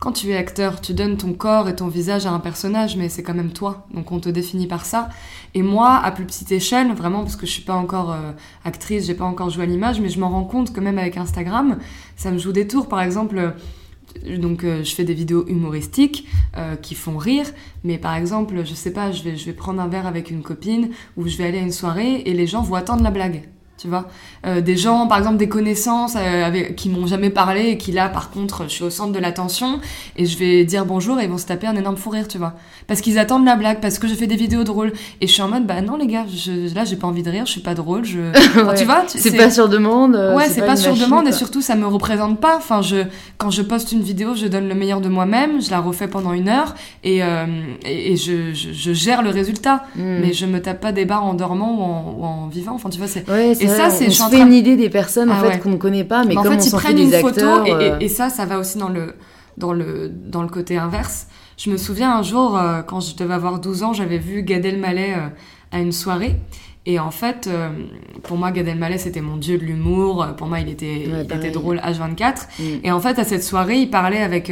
[0.00, 3.10] Quand tu es acteur, tu donnes ton corps et ton visage à un personnage, mais
[3.10, 3.86] c'est quand même toi.
[3.92, 5.10] Donc on te définit par ça.
[5.54, 8.32] Et moi, à plus petite échelle, vraiment, parce que je suis pas encore euh,
[8.64, 11.18] actrice, j'ai pas encore joué à l'image, mais je m'en rends compte que même avec
[11.18, 11.78] Instagram,
[12.16, 12.88] ça me joue des tours.
[12.88, 17.46] Par exemple, euh, donc euh, je fais des vidéos humoristiques euh, qui font rire,
[17.84, 20.42] mais par exemple, je sais pas, je vais, je vais prendre un verre avec une
[20.42, 23.48] copine ou je vais aller à une soirée et les gens vont attendre la blague.
[23.78, 24.08] Tu vois,
[24.46, 27.92] Euh, des gens, par exemple, des connaissances euh, avec, qui m'ont jamais parlé et qui
[27.92, 29.80] là, par contre, je suis au centre de l'attention
[30.16, 32.38] et je vais dire bonjour et ils vont se taper un énorme fou rire, tu
[32.38, 32.54] vois.
[32.86, 34.92] Parce qu'ils attendent la blague, parce que je fais des vidéos drôles.
[35.20, 37.30] Et je suis en mode, bah non, les gars, je, là, j'ai pas envie de
[37.30, 38.18] rire, je suis pas drôle, je.
[38.60, 38.74] Enfin, Ouais.
[38.78, 40.16] tu vois, C'est pas sur demande.
[40.16, 42.56] euh, Ouais, c'est pas, sur machine, demande et surtout ça me représente pas.
[42.56, 43.04] Enfin, je
[43.36, 46.32] quand je poste une vidéo, je donne le meilleur de moi-même, je la refais pendant
[46.32, 46.74] une heure
[47.04, 47.44] et euh,
[47.84, 49.84] et, et je, je, je gère le résultat.
[49.96, 50.00] Mm.
[50.20, 52.72] Mais je me tape pas des barres en dormant ou en, ou en vivant.
[52.74, 53.28] Enfin, tu vois, c'est.
[53.30, 55.34] Ouais, Et ça, c'est- on je suis se en train- une idée des personnes en
[55.38, 55.58] Ah fait ouais.
[55.58, 57.58] qu'on ne connaît pas, mais Mais en comme fait, on ils prennent une acteurs.
[57.58, 59.14] photo et, euh, et, et ça, ça va aussi dans le
[59.56, 61.26] dans le dans le côté inverse.
[61.58, 64.64] Je me souviens un jour euh, quand je devais avoir 12 ans, j'avais vu Gad
[64.64, 65.28] Elmaleh euh,
[65.72, 66.36] à une soirée.
[66.86, 67.68] Et en fait, euh,
[68.22, 70.26] pour moi, Gad Elmaleh, c'était mon dieu de l'humour.
[70.38, 72.48] Pour moi, il était, Ouais, il était drôle H24.
[72.58, 72.62] mm.
[72.84, 74.50] Et en fait, à cette soirée, il parlait avec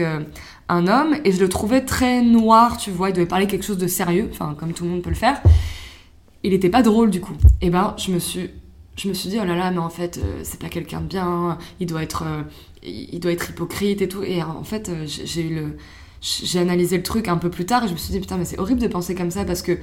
[0.69, 3.09] un homme et je le trouvais très noir, tu vois.
[3.09, 5.41] Il devait parler quelque chose de sérieux, enfin, comme tout le monde peut le faire.
[6.43, 7.33] Il était pas drôle du coup.
[7.63, 8.51] Et ben, je me suis,
[8.99, 11.07] je me suis dit, oh là là, mais en fait, euh, c'est pas quelqu'un de
[11.07, 11.57] bien.
[11.81, 12.43] Il doit être, euh,
[12.83, 14.23] il doit être hypocrite et tout.
[14.23, 15.77] Et en fait, euh, j'ai eu le,
[16.21, 18.45] j'ai analysé le truc un peu plus tard et je me suis dit, putain, mais
[18.45, 19.79] c'est horrible de penser comme ça parce que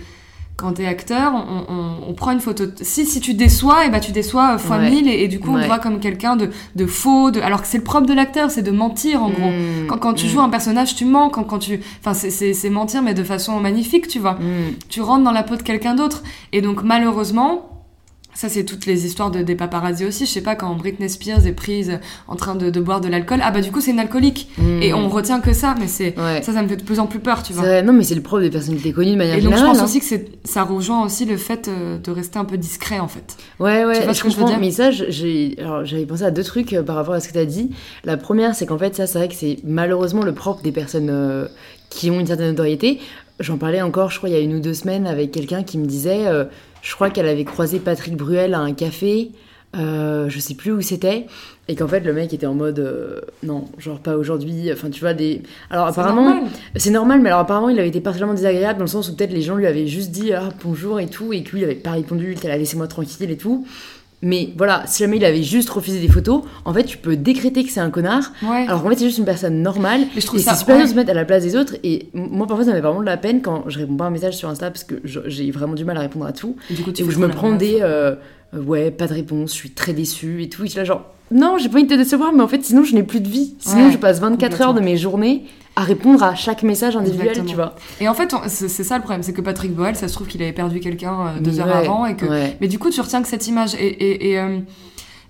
[0.58, 2.64] quand t'es acteur, on, on- on prend une photo.
[2.82, 4.90] Si, si tu déçois, et bah tu déçois fois Ouais.
[4.90, 5.64] mille et, et du coup on Ouais.
[5.64, 7.42] te voit comme quelqu'un de, de faux, de...
[7.42, 9.50] alors que c'est le propre de l'acteur, c'est de mentir en gros.
[9.52, 11.30] Mm, Quand, quand tu mm, joues un personnage, tu mens.
[11.30, 14.36] Quand, quand tu, enfin c'est mentir mais de façon magnifique, tu vois.
[14.36, 14.76] mm.
[14.88, 16.24] Tu rentres dans la peau de quelqu'un d'autre.
[16.54, 17.75] Et donc malheureusement.
[18.36, 20.26] Ça, c'est toutes les histoires de, des paparazzi aussi.
[20.26, 23.40] Je sais pas, quand Britney Spears est prise en train de, de boire de l'alcool,
[23.42, 24.50] ah bah du coup, c'est une alcoolique.
[24.58, 24.82] Mm.
[24.82, 26.42] Et on retient que ça, mais c'est Ouais.
[26.44, 27.82] ça, ça me fait de plus en plus peur, tu vois.
[27.82, 29.72] non, mais c'est le propre des personnalités connues de manière Et donc je générale.
[29.78, 29.86] pense hein.
[29.86, 33.38] aussi que ça rejoint aussi le fait euh, de rester un peu discret en fait.
[33.60, 36.32] Ouais, ouais, Tu vois je ce que je veux dire mais ça, j'avais pensé à
[36.32, 37.72] deux trucs euh, par rapport à ce que tu as dit.
[38.04, 41.10] La première, c'est qu'en fait, ça, c'est vrai que c'est malheureusement le propre des personnes
[41.10, 41.48] euh,
[41.90, 43.00] qui ont une certaine notoriété.
[43.40, 45.78] J'en parlais encore, je crois, il y a une ou deux semaines avec quelqu'un qui
[45.78, 46.46] me disait, euh,
[46.86, 49.32] je crois qu'elle avait croisé Patrick Bruel à un café.
[49.76, 51.26] euh, je sais plus où c'était,
[51.68, 55.02] et qu'en fait le mec était en mode euh, non, genre pas aujourd'hui, enfin tu
[55.02, 55.42] vois, des.
[55.70, 56.48] Alors apparemment.
[56.78, 59.34] C'est normal, mais alors apparemment il avait été particulièrement désagréable dans le sens où peut-être
[59.34, 61.76] les gens lui avaient juste dit ah, bonjour et tout, et que lui il avait
[61.76, 63.68] pas répondu, qu'elle a laissé moi tranquille et tout.
[64.28, 67.64] Mais voilà, si jamais il avait juste refusé des photos, en fait, tu peux décréter
[67.64, 68.32] que c'est un connard.
[68.68, 70.02] Alors qu'en fait, c'est juste une personne normale.
[70.16, 70.90] Mais je trouve et ça- c'est super bien ouais.
[70.90, 71.76] de se mettre à la place des autres.
[71.84, 74.08] Et moi, parfois, ça me fait vraiment de la peine quand je réponds pas à
[74.08, 76.56] un message sur Insta parce que j'ai vraiment du mal à répondre à tout.
[76.72, 78.16] Et du coup, tu Et où je me prends des euh,
[78.66, 80.64] ouais, pas de réponse, je suis très déçue et tout.
[80.64, 82.64] Et je suis là, genre, non, j'ai pas envie de te décevoir, mais en fait,
[82.64, 83.56] sinon, je n'ai plus de vie.
[83.60, 85.44] Sinon, Ouais, je passe 24 heures de mes journées
[85.76, 87.50] à répondre à chaque message individuel, Exactement.
[87.50, 87.76] tu vois.
[88.00, 90.42] Et en fait, c'est ça le problème, c'est que Patrick Boel, ça se trouve qu'il
[90.42, 92.26] avait perdu quelqu'un euh, deux Mais heures ouais, avant et que.
[92.26, 92.56] ouais.
[92.62, 93.74] Mais du coup, tu retiens que cette image.
[93.76, 94.60] Et, et, et, euh,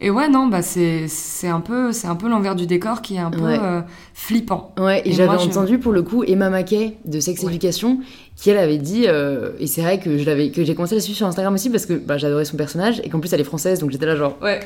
[0.01, 1.07] et ouais, non, bah c'est
[1.47, 3.57] un peu, c'est un peu l'envers du décor qui est un peu Ouais.
[3.61, 3.81] euh,
[4.13, 4.73] flippant.
[4.79, 7.49] Ouais, et, Et j'avais je- entendu pour le coup Emma Mackey de Sex Ouais.
[7.49, 7.99] Education
[8.35, 10.97] qui elle avait dit euh, et c'est vrai que je l'avais que j'ai commencé à
[10.97, 13.39] la suivre sur Instagram aussi parce que bah, j'adorais son personnage et qu'en plus elle
[13.41, 14.59] est française donc j'étais là genre Ouais.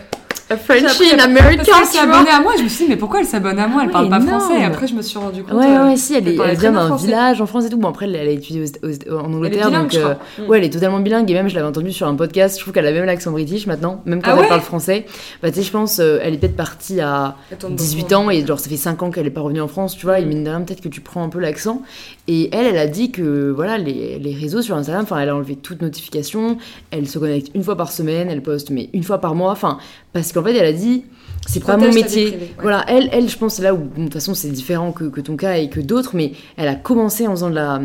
[0.50, 3.20] A Frenchie Parce America qu'elle s'est abonnée à moi, je me suis dit, mais pourquoi
[3.20, 3.84] elle s'abonne à moi?
[3.86, 4.60] Elle parle ouais, pas français.
[4.60, 5.54] Et après, je me suis rendu compte.
[5.54, 7.78] Ouais, euh, ouais, si, elle, est, elle elle vient d'un village en France et tout.
[7.78, 10.50] Bon, après, elle, elle a étudié aux- aux- en Elle Angleterre, bilingue, donc euh, Mm.
[10.50, 11.30] ouais, elle est totalement bilingue.
[11.30, 12.58] Et même, je l'avais entendue sur un podcast.
[12.58, 14.48] Je trouve qu'elle a même l'accent british maintenant, même quand Ah elle ouais?
[14.48, 15.06] parle français.
[15.44, 18.14] Bah, tu sais, je pense, euh, elle est peut-être partie à Elle tourne 18 beaucoup.
[18.16, 20.20] ans et genre ça fait 5 ans qu'elle est pas revenue en France, tu vois,
[20.20, 20.30] et Mm.
[20.30, 21.82] mine de rien, peut-être que tu prends un peu l'accent.
[22.28, 25.36] Et elle, elle a dit que voilà, les, les réseaux sur Instagram, enfin, elle a
[25.36, 26.58] enlevé toute notification,
[26.92, 29.80] elle se connecte une fois par semaine, elle poste mais une fois par mois, enfin,
[30.14, 31.06] parce qu'en fait, elle a dit,
[31.48, 32.28] c'est pas mon métier.
[32.28, 32.52] privée, ouais.
[32.62, 35.22] Voilà, elle, elle, je pense, c'est là où, de toute façon, c'est différent que, que
[35.22, 37.82] ton cas et que d'autres, mais elle a commencé en faisant de la,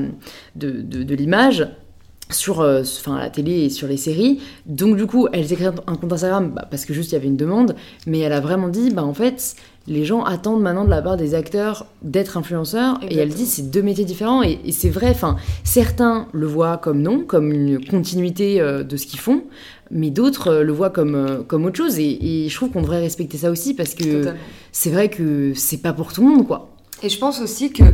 [0.56, 1.68] de, de, de l'image
[2.30, 4.40] sur euh, enfin, la télé et sur les séries.
[4.66, 7.16] Donc du coup, elle s'est créée un compte Instagram bah, parce que juste il y
[7.16, 10.84] avait une demande, mais elle a vraiment dit, bah en fait, les gens attendent maintenant
[10.84, 13.00] de la part des acteurs d'être influenceurs.
[13.08, 15.10] Et elle dit, c'est deux métiers différents et, et c'est vrai.
[15.10, 19.44] Enfin, certains le voient comme non, comme une continuité euh, de ce qu'ils font,
[19.90, 21.98] mais d'autres euh, le voient comme euh, comme autre chose.
[21.98, 24.32] Et, et je trouve qu'on devrait respecter ça aussi parce que
[24.72, 26.70] c'est vrai que c'est pas pour tout le monde, quoi.
[27.02, 27.84] Et je pense aussi que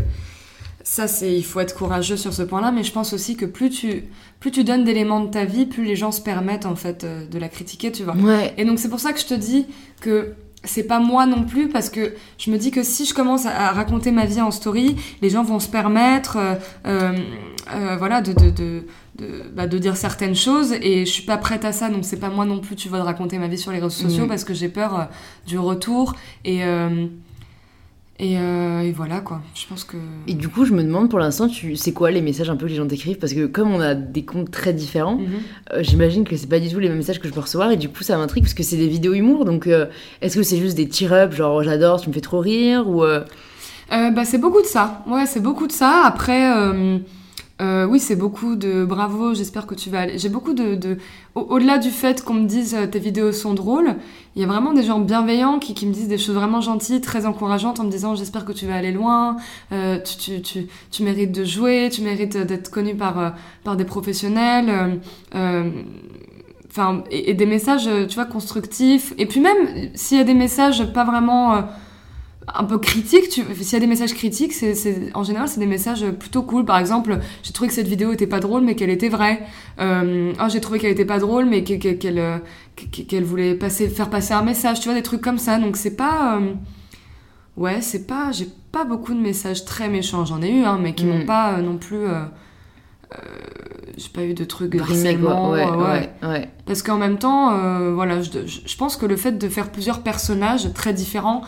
[0.85, 3.71] ça, c'est il faut être courageux sur ce point-là, mais je pense aussi que plus
[3.71, 4.05] tu
[4.39, 7.39] plus tu donnes d'éléments de ta vie, plus les gens se permettent en fait de
[7.39, 8.17] la critiquer, tu vois.
[8.17, 8.55] Ouais.
[8.57, 9.67] Et donc c'est pour ça que je te dis
[10.01, 13.47] que c'est pas moi non plus parce que je me dis que si je commence
[13.47, 16.55] à, raconter ma vie en story, les gens vont se permettre, euh,
[16.87, 17.13] euh,
[17.75, 18.85] euh, voilà, de, de, de,
[19.17, 22.19] de, bah, de dire certaines choses et je suis pas prête à ça donc c'est
[22.21, 24.29] pas moi non plus tu vois de raconter ma vie sur les réseaux sociaux Mhm.
[24.29, 25.05] parce que j'ai peur euh,
[25.47, 27.07] du retour et euh,
[28.21, 29.41] et, euh, et voilà quoi.
[29.55, 29.97] Je pense que
[30.29, 32.67] Et du coup, je me demande pour l'instant, tu c'est quoi les messages un peu
[32.67, 33.19] que les gens t'écrivent?
[33.19, 35.27] Parce que comme on a des comptes très différents, Mhm.
[35.73, 37.73] euh, j'imagine que c'est pas du tout les mêmes messages que je peux recevoir.
[37.73, 39.45] Et du coup, ça m'intrigue parce que c'est des vidéos humour.
[39.45, 39.87] Donc, euh,
[40.21, 43.25] est-ce que c'est juste des cheer-up, genre j'adore, tu me fais trop rire Ou Euh,
[43.91, 45.03] bah, c'est beaucoup de ça.
[45.09, 46.03] Ouais, c'est beaucoup de ça.
[46.05, 46.53] Après,
[47.61, 50.19] euh, oui, c'est beaucoup de bravo, j'espère que tu vas aller.
[50.19, 50.75] J'ai beaucoup de.
[50.77, 50.97] de...
[51.35, 53.97] au- Au-delà du fait qu'on me dise euh, tes vidéos sont drôles,
[54.35, 57.01] il y a vraiment des gens bienveillants qui, qui me disent des choses vraiment gentilles,
[57.03, 59.37] très encourageantes en me disant j'espère que tu vas aller loin,
[59.73, 63.85] euh, tu, tu, tu, tu mérites de jouer, tu mérites d'être connu par, par des
[63.85, 65.01] professionnels.
[67.11, 69.13] et, et des messages, tu vois, constructifs.
[69.19, 71.65] Et puis même, s'il y a des messages pas vraiment
[72.55, 73.43] un peu critiques, tu...
[73.55, 74.75] s'il y a des messages critiques, c'est,
[75.15, 76.65] en général, c'est des messages plutôt cool.
[76.65, 79.41] Par exemple, j'ai trouvé que cette vidéo était pas drôle, mais qu'elle était vraie.
[79.81, 82.41] Euh, ah, j'ai trouvé qu'elle était pas drôle, mais que- que- qu'elle,
[82.77, 85.59] que- qu'elle voulait passer, faire passer un message, tu vois, des trucs comme ça.
[85.59, 86.39] Donc c'est pas...
[86.39, 86.53] euh,
[87.57, 88.33] Ouais, c'est pas...
[88.33, 90.25] J'ai pas beaucoup de messages très méchants.
[90.25, 91.09] J'en ai eu, hein, mais qui Mm.
[91.09, 91.97] m'ont pas euh, non plus...
[92.07, 92.25] euh,
[93.97, 95.51] j'ai pas eu de trucs harcèlement.
[95.51, 96.11] Ouais, ouais.
[96.23, 96.49] ouais.
[96.65, 100.73] Parce qu'en même temps, euh, voilà, je pense que le fait de faire plusieurs personnages
[100.73, 101.43] très différents,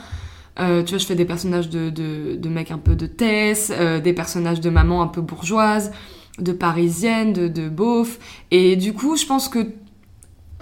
[0.60, 3.72] euh, tu vois, je fais des personnages de, de, de mecs un peu de Tess,
[3.74, 5.92] euh, des personnages de maman un peu bourgeoise,
[6.38, 8.18] de parisienne, de, de beauf,
[8.50, 9.68] et du coup, je pense que,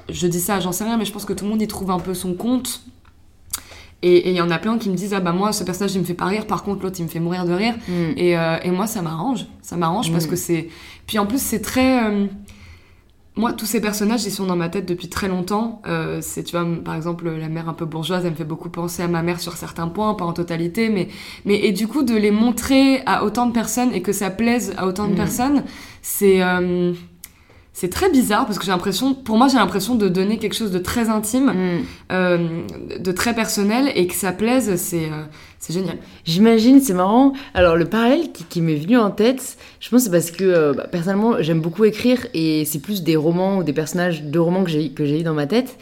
[0.08, 1.90] je dis ça, j'en sais rien, mais je pense que tout le monde y trouve
[1.90, 2.82] un peu son compte.
[4.02, 6.00] Et il y en a plein qui me disent, ah bah moi, ce personnage, il
[6.00, 7.74] me fait pas rire, par contre, l'autre, il me fait mourir de rire.
[7.86, 7.92] Mm.
[8.16, 9.44] Et, euh, et moi, ça m'arrange.
[9.60, 10.30] Ça m'arrange parce Mm.
[10.30, 10.68] que c'est.
[11.06, 12.02] Puis en plus, c'est très.
[13.40, 15.80] Moi, tous ces personnages, ils sont dans ma tête depuis très longtemps.
[15.86, 18.68] Euh, c'est, tu vois, par exemple, la mère un peu bourgeoise, elle me fait beaucoup
[18.68, 21.08] penser à ma mère sur certains points, pas en totalité, mais,
[21.46, 24.74] mais et du coup, de les montrer à autant de personnes et que ça plaise
[24.76, 25.16] à autant de Mm.
[25.16, 25.64] personnes,
[26.02, 26.42] c'est.
[26.42, 26.92] euh,
[27.72, 30.70] c'est très bizarre parce que j'ai l'impression, pour moi, j'ai l'impression de donner quelque chose
[30.72, 31.84] de très intime, Mm.
[32.12, 32.38] euh,
[32.98, 35.22] de très personnel et que ça plaise, c'est, euh,
[35.58, 35.96] c'est génial.
[36.24, 37.32] J'imagine, c'est marrant.
[37.54, 40.44] Alors, le parallèle qui, qui m'est venu en tête, je pense que c'est parce que,
[40.44, 44.38] euh, bah, personnellement, j'aime beaucoup écrire et c'est plus des romans ou des personnages de
[44.38, 45.78] romans que j'ai que j'ai eu dans ma tête.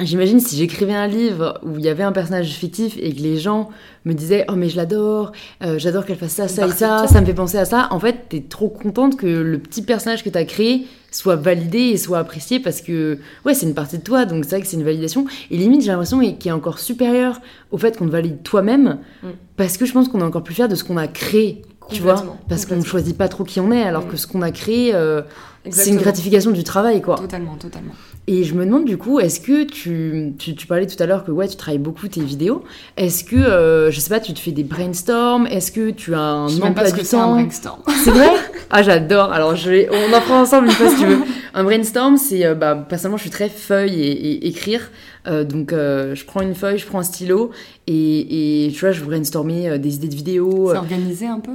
[0.00, 3.36] J'imagine si j'écrivais un livre où il y avait un personnage fictif et que les
[3.36, 3.70] gens
[4.04, 5.32] me disaient oh mais je l'adore,
[5.62, 7.88] euh, j'adore qu'elle fasse ça, ça et ça, ça me fait penser à ça.
[7.90, 11.96] En fait, t'es trop contente que le petit personnage que t'as créé soit validé et
[11.96, 14.76] soit apprécié parce que ouais c'est une partie de toi donc c'est vrai que c'est
[14.76, 17.40] une validation et limite j'ai l'impression qu'il est encore supérieur
[17.72, 19.28] au fait qu'on te valide toi-même mm.
[19.56, 22.00] parce que je pense qu'on est encore plus fier de ce qu'on a créé tu
[22.00, 24.08] vois parce qu'on ne choisit pas trop qui on est alors mm.
[24.08, 25.22] que ce qu'on a créé euh,
[25.68, 27.92] c'est une gratification du travail quoi totalement totalement
[28.26, 31.32] et je me demande du coup, est-ce que tu, tu, parlais tout à l'heure que
[31.32, 32.62] ouais, tu travailles beaucoup tes vidéos.
[32.96, 35.48] Est-ce que, euh, je sais pas, tu te fais des brainstorms?
[35.48, 37.80] Est-ce que tu as un je emploi du temps un brainstorm.
[38.04, 38.28] C'est vrai?
[38.72, 39.32] Ah, j'adore.
[39.32, 41.18] Alors, je vais, on en prend ensemble une fois si tu veux.
[41.54, 44.92] Un brainstorm, c'est, euh, bah, personnellement, je suis très feuille et, écrire.
[45.26, 47.50] Euh, donc, je prends une feuille, je prends un stylo
[47.88, 50.70] et, et tu vois, je brainstormer des idées de vidéos.
[50.70, 51.54] C'est organisé un peu?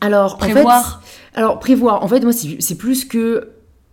[0.00, 0.78] Alors, prévoir.
[0.78, 2.02] En fait, alors, prévoir.
[2.02, 3.50] En fait, moi, c'est plus que,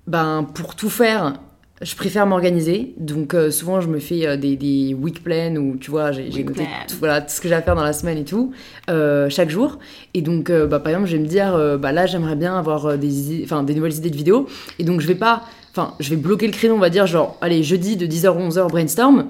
[0.08, 1.34] ben, pour tout faire
[1.82, 5.78] je préfère m'organiser, donc euh, souvent je me fais euh, des, des, week plans où
[5.78, 8.18] tu vois j'ai noté tout, voilà, tout ce que j'ai à faire dans la semaine
[8.18, 8.52] et tout,
[8.90, 9.80] euh, chaque jour.
[10.14, 13.44] Et donc bah, par exemple je vais me dire bah là j'aimerais bien avoir des,
[13.44, 14.48] enfin, des nouvelles idées de vidéos,
[14.78, 17.38] et donc je vais pas, enfin je vais bloquer le créneau on va dire genre
[17.42, 19.28] allez jeudi de 10h à 11h brainstorm,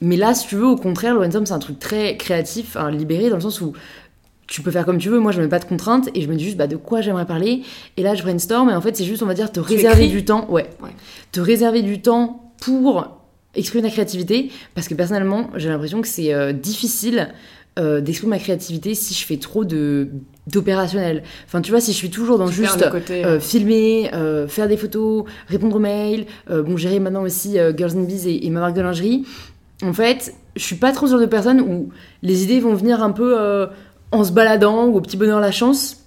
[0.00, 3.28] mais là si tu veux au contraire le brainstorm c'est un truc très créatif, libéré
[3.28, 3.74] dans le sens où
[4.50, 5.20] tu peux faire comme tu veux.
[5.20, 7.24] Moi, je mets pas de contraintes et je me dis juste bah, de quoi j'aimerais
[7.24, 7.62] parler.
[7.96, 10.24] Et là, je brainstorm et en fait, c'est juste, on va dire, te réserver du
[10.24, 10.50] temps.
[10.50, 10.66] Ouais.
[11.30, 13.16] Te réserver du temps pour
[13.54, 14.50] exprimer ta créativité.
[14.74, 17.28] Parce que personnellement, j'ai l'impression que c'est euh, difficile
[17.78, 20.08] euh, d'exprimer ma créativité si je fais trop de
[20.48, 21.22] d'opérationnel.
[21.46, 24.10] Enfin, tu vois, si je suis toujours dans juste euh, filmer,
[24.48, 28.58] faire des photos, répondre aux mails, bon, gérer maintenant aussi Girls and Bees et, ma
[28.58, 29.24] marque de lingerie.
[29.84, 31.90] En fait, je suis pas trop genre de personne où
[32.22, 33.68] les idées vont venir un peu
[34.12, 35.98] en se baladant ou au petit bonheur la chance,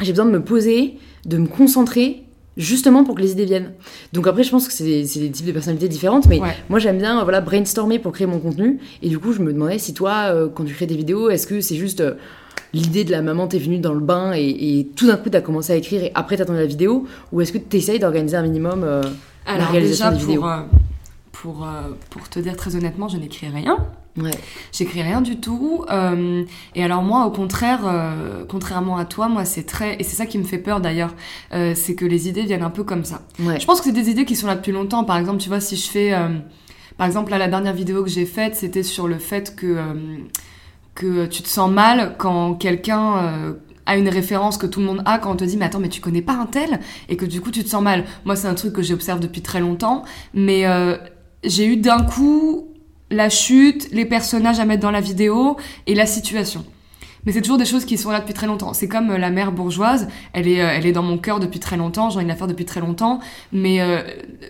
[0.00, 2.22] j'ai besoin de me poser, de me concentrer
[2.56, 3.72] justement pour que les idées viennent.
[4.12, 7.22] Donc après, je pense que c'est des, types de personnalités différentes, mais moi j'aime bien
[7.22, 8.80] voilà brainstormer pour créer mon contenu.
[9.02, 11.46] Et du coup, je me demandais si toi, euh, quand tu crées des vidéos, est-ce
[11.46, 12.14] que c'est juste euh,
[12.72, 15.72] l'idée de la maman t'est venue dans le bain et, tout d'un coup t'as commencé
[15.72, 18.42] à écrire et après t'as attendu la vidéo, ou est-ce que tu essayes d'organiser un
[18.42, 19.02] minimum euh,
[19.46, 20.44] la réalisation des vidéos?
[21.32, 21.68] pour,
[22.08, 23.76] pour te dire très honnêtement, je n'écris rien.
[24.18, 24.30] Ouais.
[24.72, 25.84] J'écris rien du tout.
[25.90, 26.44] Euh,
[26.74, 30.26] et alors moi, au contraire, euh, contrairement à toi, moi c'est très et c'est ça
[30.26, 31.14] qui me fait peur d'ailleurs,
[31.52, 33.22] euh, c'est que les idées viennent un peu comme ça.
[33.40, 33.60] Ouais.
[33.60, 35.04] Je pense que c'est des idées qui sont là depuis longtemps.
[35.04, 36.28] Par exemple, tu vois, si je fais, euh,
[36.96, 39.94] par exemple, là la dernière vidéo que j'ai faite, c'était sur le fait que euh,
[40.94, 43.54] que tu te sens mal quand quelqu'un
[43.84, 45.90] a une référence que tout le monde a quand on te dit mais attends mais
[45.90, 46.80] tu connais pas un tel?
[47.10, 48.04] Et que du coup tu te sens mal.
[48.24, 50.64] Moi c'est un truc que j'observe depuis très longtemps, mais
[51.44, 52.68] j'ai eu d'un coup
[53.10, 56.64] la chute, les personnages à mettre dans la vidéo et la situation.
[57.26, 58.72] Mais c'est toujours des choses qui sont là depuis très longtemps.
[58.72, 61.58] C'est comme euh, la mère bourgeoise, elle est, euh, elle est dans mon cœur depuis
[61.58, 63.18] très longtemps, j'ai envie de la faire depuis très longtemps,
[63.52, 64.02] mais euh,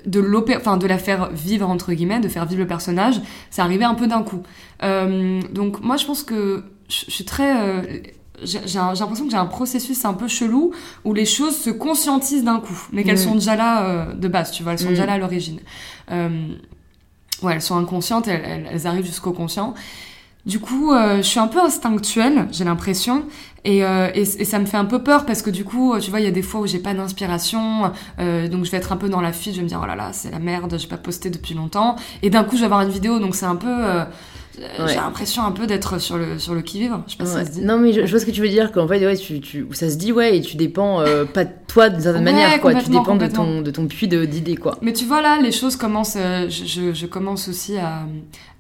[0.04, 0.22] de
[0.54, 3.94] enfin de la faire vivre entre guillemets, de faire vivre le personnage, c'est arrivé un
[3.94, 4.42] peu d'un coup.
[4.82, 8.12] donc moi je pense que je, suis très
[8.44, 10.72] j'ai l'impression que j'ai un processus un peu chelou
[11.04, 13.28] où les choses se conscientisent d'un coup, mais qu'elles mm.
[13.28, 15.06] sont déjà là de base, tu vois, elles sont déjà mm.
[15.06, 15.60] là à l'origine.
[17.42, 19.74] Ouais, elles sont inconscientes, elles, arrivent jusqu'au conscient.
[20.46, 23.24] Du coup, euh, je suis un peu instinctuelle, j'ai l'impression,
[23.64, 26.08] et, euh, et, et, ça me fait un peu peur parce que du coup, tu
[26.10, 28.92] vois, il y a des fois où j'ai pas d'inspiration, euh, donc je vais être
[28.92, 30.78] un peu dans la fuite, je vais me dire oh là là, c'est la merde,
[30.78, 33.44] j'ai pas posté depuis longtemps, et d'un coup, je vais avoir une vidéo, donc c'est
[33.44, 33.74] un peu
[34.58, 36.96] euh, j'ai l'impression un peu d'être sur le, sur le qui-vive.
[37.06, 37.60] Je sais pas si ça se dit.
[37.62, 39.90] Non, mais je, vois ce que tu veux dire, qu'en fait, ouais, tu, tu, ça
[39.90, 42.74] se dit, ouais, et tu dépends euh, pas de toi d'une certaine manière, quoi.
[42.74, 44.78] Tu dépends de ton, de ton puits d'idées, quoi.
[44.80, 46.16] Mais tu vois, là, les choses commencent.
[46.16, 48.06] Euh, je, je, commence aussi à,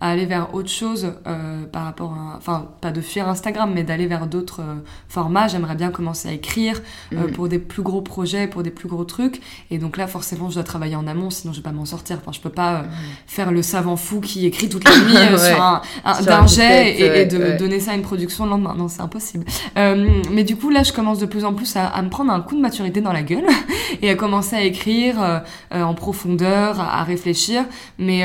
[0.00, 2.36] à, aller vers autre chose euh, par rapport à.
[2.36, 4.74] Enfin, pas de fuir Instagram, mais d'aller vers d'autres euh,
[5.08, 5.48] formats.
[5.48, 7.32] J'aimerais bien commencer à écrire mm.
[7.32, 9.40] pour des plus gros projets, pour des plus gros trucs.
[9.70, 12.18] Et donc là, forcément, je dois travailler en amont, sinon je vais pas m'en sortir.
[12.20, 12.88] Enfin, je peux pas mm.
[13.26, 17.56] faire le savant fou qui écrit toute la nuit sur un, d'un jet et, de
[17.58, 18.74] donner ça à une production le lendemain.
[18.76, 19.44] Non, c'est impossible.
[19.76, 22.40] Euh, mais du coup, là, je commence de plus en plus à, me prendre un
[22.40, 23.46] coup de maturité dans la gueule
[24.02, 25.38] et à commencer à écrire euh,
[25.74, 27.64] euh, en profondeur, à, réfléchir.
[27.98, 28.24] Mais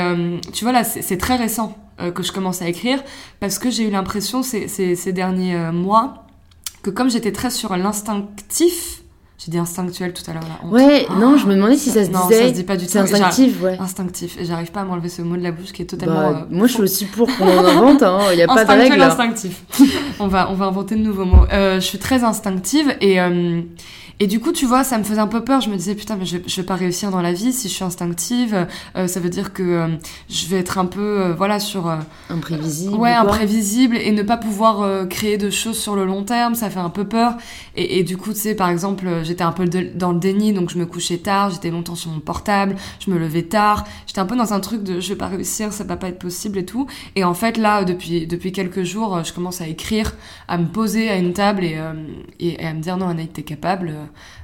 [0.54, 1.78] tu vois, là, c'est très récent
[2.16, 3.00] que je commence à écrire
[3.40, 6.26] parce que j'ai eu l'impression ces, ces, ces derniers mois
[6.82, 9.01] que comme j'étais très sur l'instinctif,
[9.44, 10.44] j'ai dit instinctuel tout à l'heure.
[10.44, 10.70] Là.
[10.70, 12.42] Ouais, non, je me demandais si ça se non, disait.
[12.44, 12.92] ça se dit pas du tout.
[12.92, 13.76] C'est instinctif, ouais.
[13.80, 14.38] Instinctif.
[14.40, 16.32] Et j'arrive pas à m'enlever ce mot de la bouche qui est totalement.
[16.32, 18.04] Bah, euh, moi, je suis aussi pour qu'on en invente.
[18.04, 18.20] Hein.
[18.34, 19.02] Il n'y a pas de règle.
[19.02, 19.64] instinctif.
[20.20, 21.46] on va, on va inventer de nouveaux mots.
[21.52, 23.20] Euh, je suis très instinctive et.
[24.24, 25.62] Et du coup, tu vois, ça me faisait un peu peur.
[25.62, 27.74] Je me disais, putain, mais je, je vais pas réussir dans la vie si je
[27.74, 28.68] suis instinctive.
[28.96, 29.88] Euh, ça veut dire que euh,
[30.30, 31.88] je vais être un peu, euh, voilà, sur.
[31.88, 31.96] euh,
[32.30, 32.94] Imprévisible.
[32.96, 36.80] ouais, imprévisible et ne pas pouvoir créer de choses sur le long terme, ça fait
[36.80, 37.34] un peu peur.
[37.76, 40.54] Et, et du coup, tu sais, par exemple, j'étais un peu de- dans le déni,
[40.54, 43.86] donc je me couchais tard, j'étais longtemps sur mon portable, je me levais tard.
[44.06, 46.20] J'étais un peu dans un truc de je vais pas réussir, ça va pas être
[46.20, 46.86] possible et tout.
[47.16, 50.14] Et en fait, là, depuis, depuis quelques jours, je commence à écrire,
[50.48, 51.80] à me poser à une table et,
[52.40, 53.94] et, et à me dire non, Anaïd, t'es capable.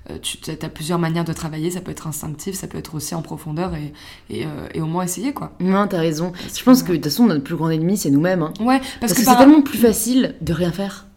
[0.10, 3.16] Euh, tu as plusieurs manières de travailler, ça peut être instinctif, ça peut être aussi
[3.16, 3.94] en profondeur et,
[4.30, 5.54] et, euh, et au moins essayer, quoi.
[5.60, 6.32] Non, t'as raison.
[6.56, 8.42] Je pense que de toute façon, notre plus grand ennemi, c'est nous-mêmes.
[8.44, 8.54] hein.
[8.60, 11.08] Ouais, Parce, parce, que, c'est tellement plus facile de rien faire.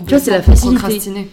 [0.00, 0.78] vois, c'est la facilité.
[0.80, 1.30] procrastiner.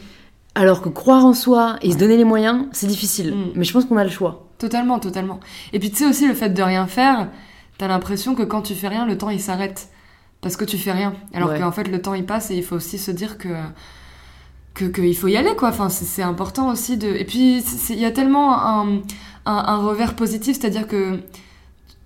[0.56, 3.34] Alors que croire en soi et se donner les moyens, c'est difficile.
[3.34, 3.46] Mm.
[3.56, 4.48] Mais je pense qu'on a le choix.
[4.60, 5.40] Totalement, totalement.
[5.74, 7.30] Et puis tu sais aussi le fait de rien faire,
[7.80, 9.90] t'as l'impression que quand tu fais rien, le temps il s'arrête.
[10.42, 11.14] Parce que tu fais rien.
[11.34, 11.60] Alors Ouais.
[11.60, 13.48] qu'en fait le temps il passe et il faut aussi se dire que
[14.74, 15.70] que qu'il faut y aller quoi.
[15.70, 17.08] Enfin c'est important aussi de.
[17.08, 17.60] Et puis
[17.90, 18.88] il y a tellement un,
[19.46, 21.20] un, un revers positif, c'est-à-dire que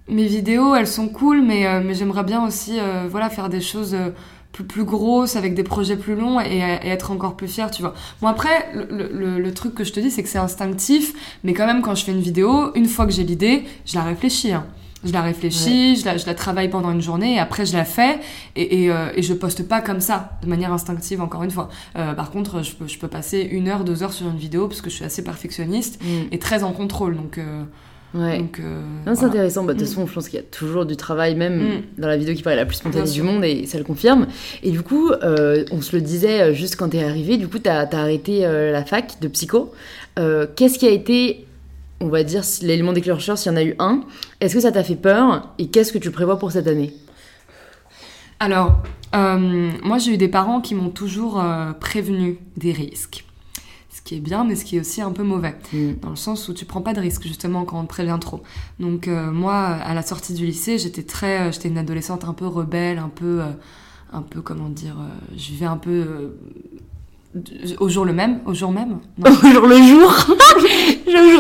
[0.10, 3.62] mes vidéos elles sont cool, mais euh, mais j'aimerais bien aussi euh, voilà faire des
[3.62, 3.94] choses.
[3.94, 4.10] euh,
[4.54, 7.84] plus, plus grosses, avec des projets plus longs et, et être encore plus fière, tu
[7.84, 7.94] vois.
[8.22, 11.14] Bon après, le, le- le truc que je te dis, c'est que c'est instinctif,
[11.44, 14.04] mais quand même, quand je fais une vidéo, une fois que j'ai l'idée, je la
[14.04, 14.54] réfléchis.
[14.54, 14.66] hein.
[15.06, 17.86] Je la réfléchis, je, la, je la travaille pendant une journée, et après je la
[17.86, 18.20] fais,
[18.56, 21.70] et, et, euh, et je poste pas comme ça, de manière instinctive, encore une fois.
[21.98, 24.68] Euh, par contre, je peux, je peux passer une heure, deux heures sur une vidéo,
[24.68, 27.38] parce que je suis assez perfectionniste et très en contrôle, donc...
[27.38, 27.64] euh,
[28.14, 28.38] Ouais.
[28.40, 29.28] donc euh, Non, c'est voilà.
[29.28, 29.64] intéressant.
[29.66, 29.92] Bah, de toute Mm.
[29.92, 31.82] façon, je pense qu'il y a toujours du travail, même Mm.
[32.02, 34.28] dans la vidéo qui paraît la plus spontanée du monde, et ça le confirme.
[34.64, 37.96] Et du coup, on se le disait juste quand t'es arrivé, du coup, t'as as
[37.98, 39.74] arrêté la fac de psycho.
[40.16, 41.46] Qu'est-ce qui a été,
[42.00, 44.02] on va dire, l'élément déclencheur, s'il y en a eu un
[44.40, 46.94] Est-ce que ça t'a fait peur Et qu'est-ce que tu prévois pour cette année?
[48.40, 48.84] Alors,
[49.16, 53.26] euh, moi j'ai eu des parents qui m'ont toujours euh, prévenu des risques.
[53.90, 55.56] Ce qui est bien, mais ce qui est aussi un peu mauvais.
[55.74, 55.94] Mm.
[56.02, 58.44] Dans le sens où tu prends pas de risques, justement, quand on te prévient trop.
[58.80, 61.52] Donc, euh, moi, à la sortie du lycée, j'étais très.
[61.52, 63.42] j'étais une adolescente un peu rebelle, un peu.
[64.14, 64.98] un peu, comment dire.
[65.36, 66.36] je vivais un peu.
[67.80, 69.32] Au jour le même Au jour même Non.
[69.44, 70.12] Au jour le jour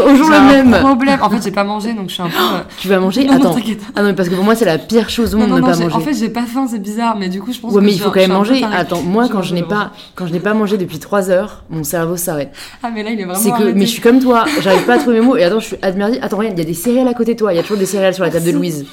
[0.05, 1.19] Au jour le même problème.
[1.21, 2.35] En fait, j'ai pas mangé, donc je suis un peu.
[2.37, 3.25] euh, Tu vas manger?
[3.25, 3.53] Non, non, Attends.
[3.55, 3.81] t'inquiète.
[3.95, 5.55] Ah non, mais parce que pour moi, c'est la pire chose au Non, monde non,
[5.57, 5.95] de ne non, pas manger.
[5.95, 7.91] en fait, j'ai pas faim, c'est bizarre, mais du coup, je pense Ouais, que mais
[7.93, 8.63] il faut quand même manger.
[8.63, 11.83] Attends, moi, quand je n'ai pas, quand je n'ai pas mangé depuis 3 heures, mon
[11.83, 12.51] cerveau s'arrête.
[12.81, 13.39] Ah, mais là, il est vraiment.
[13.39, 15.35] C'est que, mais je suis comme toi, j'arrive pas à trouver mes mots.
[15.37, 16.19] Et attends, je suis admirée.
[16.21, 17.53] Attends, regarde, il y a des céréales à côté de toi.
[17.53, 18.51] Il y a toujours des céréales sur la table de.
[18.51, 18.85] Louise.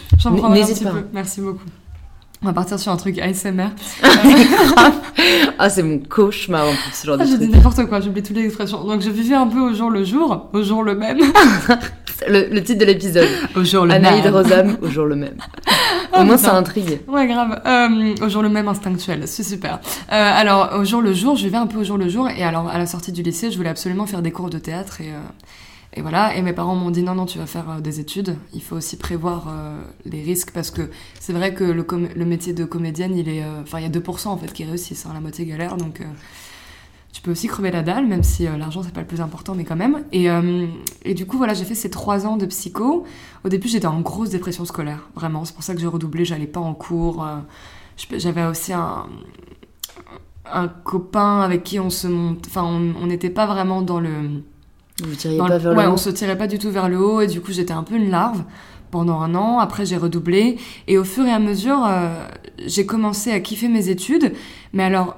[0.51, 0.93] N'hésite pas.
[1.13, 1.61] Merci beaucoup.
[2.45, 3.69] On va partir sur un truc ASMR.
[5.59, 7.55] Ah, c'est mon cauchemar en plus, ce genre Ah, de j'ai dit truc.
[7.55, 8.85] n'importe quoi, j'oublie toutes les expressions.
[8.85, 11.19] Donc je vivais un peu au jour le jour, au jour le même.
[12.29, 13.29] Le, le titre de l'épisode.
[13.57, 14.33] Au jour le Anaïd même.
[14.35, 15.35] Rosam, au jour le même.
[16.13, 16.51] Au moins, putain.
[16.51, 17.01] ça intrigue.
[17.09, 17.61] Ouais, grave.
[17.67, 19.81] Euh, au jour le même instinctuel, c'est super.
[20.13, 22.29] Euh, alors, au jour le jour, je vivais un peu au jour le jour.
[22.31, 25.01] Et alors, à la sortie du lycée, je voulais absolument faire des cours de théâtre.
[25.01, 25.19] Et, euh,
[25.95, 26.37] et voilà.
[26.37, 28.37] Et mes parents m'ont dit non, non, tu vas faire euh, des études.
[28.53, 30.91] Il faut aussi prévoir euh, les risques parce que
[31.21, 33.45] c'est vrai que le, métier de comédienne, il est.
[33.45, 35.77] euh, y a 2% en fait qui réussissent, hein, la moitié galère.
[35.77, 36.03] Donc.
[37.13, 39.65] tu peux aussi crever la dalle, même si l'argent c'est pas le plus important, mais
[39.65, 40.05] quand même.
[40.13, 43.05] Et, du coup, voilà, j'ai fait ces trois ans de psycho.
[43.45, 45.45] Au début, j'étais en grosse dépression scolaire, vraiment.
[45.45, 47.25] C'est pour ça que j'ai redoublé, j'allais pas en cours.
[47.97, 49.07] J'avais aussi un,
[50.53, 52.47] un copain avec qui on se monte.
[52.49, 54.43] Enfin, on n'était pas vraiment dans le.
[55.03, 55.97] Vous tiriez pas le- vers ouais, le on haut.
[55.97, 58.11] se tirait pas du tout vers le haut, et du coup, j'étais un peu une
[58.11, 58.45] larve
[58.91, 59.59] pendant un an.
[59.59, 60.57] Après, j'ai redoublé.
[60.87, 62.15] Et au fur et à mesure, euh,
[62.65, 64.33] j'ai commencé à kiffer mes études.
[64.73, 65.17] Mais alors,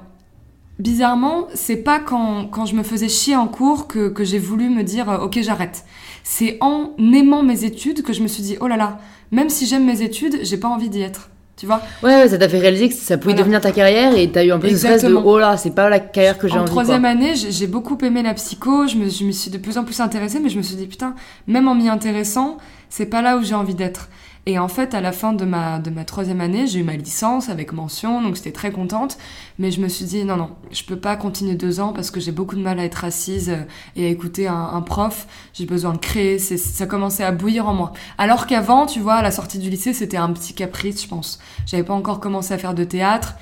[0.79, 4.69] bizarrement, c'est pas quand, quand je me faisais chier en cours que, que j'ai voulu
[4.69, 5.85] me dire euh, ok j'arrête.
[6.23, 8.99] C'est en aimant mes études que je me suis dit oh là là,
[9.31, 11.29] même si j'aime mes études, j'ai pas envie d'y être.
[11.57, 13.39] Tu vois Ouais, ouais, ça t'a fait réaliser que ça pouvait Voilà.
[13.43, 15.23] devenir ta carrière et t'as eu un peu ce stress de Exactement.
[15.25, 16.69] oh là, c'est pas la carrière que j'ai En envie.
[16.69, 17.09] troisième quoi.
[17.09, 19.83] année, j'ai j'ai beaucoup aimé la psycho, je me, je me suis de plus en
[19.83, 21.15] plus intéressée, mais je me suis dit putain,
[21.47, 22.57] même en m'y intéressant,
[22.89, 24.07] c'est pas là où j'ai envie d'être.
[24.47, 26.95] Et en fait, à la fin de ma, de ma troisième année, j'ai eu ma
[26.95, 29.17] licence avec mention, donc j'étais très contente.
[29.59, 32.21] Mais je me suis dit, non, non, je peux pas continuer deux ans parce que
[32.21, 33.63] j'ai beaucoup de mal à être assise euh,
[33.97, 35.27] et à écouter un, prof.
[35.53, 37.91] J'ai besoin de créer, ça commençait à bouillir en moi.
[38.17, 41.39] Alors qu'avant, tu vois, à la sortie du lycée, c'était un petit caprice, je pense.
[41.65, 43.35] J'avais pas encore commencé à faire de théâtre.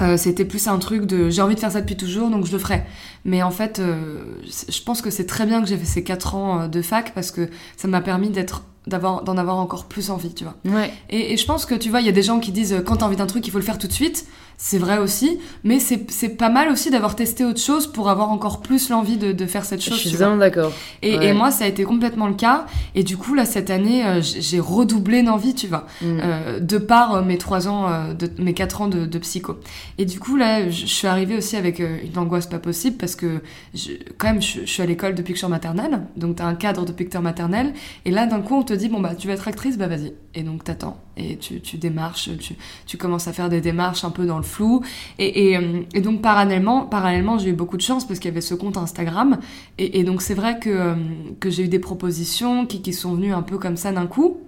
[0.00, 2.52] Euh, c'était plus un truc de j'ai envie de faire ça depuis toujours donc je
[2.52, 2.84] le ferai
[3.24, 6.36] mais en fait euh, je pense que c'est très bien que j'ai fait ces quatre
[6.36, 10.34] ans de fac parce que ça m'a permis d'être d'avoir d'en avoir encore plus envie,
[10.34, 10.54] tu vois.
[10.64, 10.92] Ouais.
[11.10, 12.80] Et, et je pense que tu vois, il y a des gens qui disent euh,
[12.80, 14.26] quand t'as envie d'un truc, il faut le faire tout de suite.
[14.60, 18.30] C'est vrai aussi, mais c'est c'est pas mal aussi d'avoir testé autre chose pour avoir
[18.32, 19.98] encore plus l'envie de, de faire cette Je chose.
[20.00, 20.26] suis tu vois.
[20.26, 20.72] vraiment d'accord.
[21.00, 21.28] Et, Ouais.
[21.28, 22.66] et moi, ça a été complètement le cas.
[22.96, 26.18] Et du coup, là, cette année, euh, j'ai redoublé d'envie, tu vois, Mm.
[26.22, 29.60] euh, de par euh, mes trois ans, euh, de, mes quatre ans de, de psycho.
[29.96, 33.14] Et du coup, là, je je suis arrivée aussi avec une angoisse pas possible parce
[33.14, 33.40] que,
[33.74, 36.00] je, quand même, je, je suis à l'école depuis que je suis en maternelle.
[36.16, 37.72] Donc, t'as un cadre depuis que t'es en maternelle.
[38.04, 40.12] Et là, d'un coup, on te dit, bon, bah, tu vas être actrice, bah, vas-y.
[40.38, 40.98] Et donc, t'attends.
[41.16, 42.54] Et tu, tu démarches, tu,
[42.86, 44.84] tu commences à faire des démarches un peu dans le flou.
[45.18, 48.30] Et, et, euh, et donc, parallèlement, parallèlement j'ai eu beaucoup de chance parce qu'il y
[48.30, 49.38] avait ce compte Instagram.
[49.78, 50.94] Et, et donc, c'est vrai que, euh,
[51.40, 54.38] que j'ai eu des propositions qui, qui sont venues un peu comme ça d'un coup.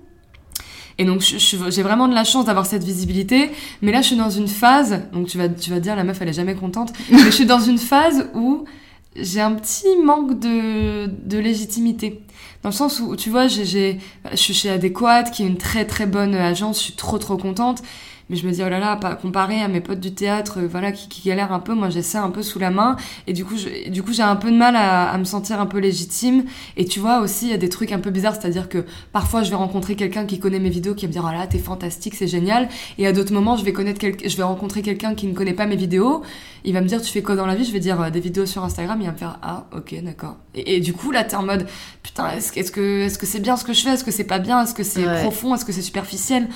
[0.99, 3.51] Et donc, j'ai vraiment de la chance d'avoir cette visibilité.
[3.82, 5.09] Mais là, je suis dans une phase.
[5.12, 6.93] Donc, tu vas, tu vas dire, la meuf, elle est jamais contente.
[7.11, 8.64] mais je suis dans une phase où
[9.17, 12.23] j'ai un petit manque de, de légitimité.
[12.63, 13.99] Dans le sens où, tu vois, j'ai,
[14.31, 16.79] je suis chez Adéquate, qui est une très très bonne agence.
[16.79, 17.83] Je suis trop trop contente.
[18.31, 20.68] Mais je me dis, oh là là, pas comparé à mes potes du théâtre, euh,
[20.70, 22.97] voilà, qui, qui galèrent un peu, moi j'ai ça un peu sous la main.
[23.26, 25.61] Et du coup, je- du coup, j'ai un peu de mal à, à me sentir
[25.61, 26.45] un peu légitime.
[26.76, 29.43] Et tu vois aussi, il y a des trucs un peu bizarres, c'est-à-dire que parfois
[29.43, 31.59] je vais rencontrer quelqu'un qui connaît mes vidéos, qui va me dire, oh là, t'es
[31.59, 32.68] fantastique, c'est génial.
[32.99, 35.53] Et à d'autres moments, je vais connaître quel- je vais rencontrer quelqu'un qui ne connaît
[35.55, 36.22] pas mes vidéos.
[36.64, 37.64] Il va me dire, tu fais quoi dans la vie?
[37.64, 38.99] Je vais dire euh, des vidéos sur Instagram.
[39.01, 40.37] Il va me faire, ah, ok, d'accord.
[40.55, 41.66] Et, et du coup, là, t'es en mode,
[42.03, 43.91] putain, est-ce, que- est-ce que, est-ce que c'est bien ce que je fais?
[43.91, 44.62] Est-ce que c'est pas bien?
[44.62, 45.22] Est-ce que c'est Ouais.
[45.22, 45.55] profond?
[45.55, 46.49] Est-ce que c'est superficiel?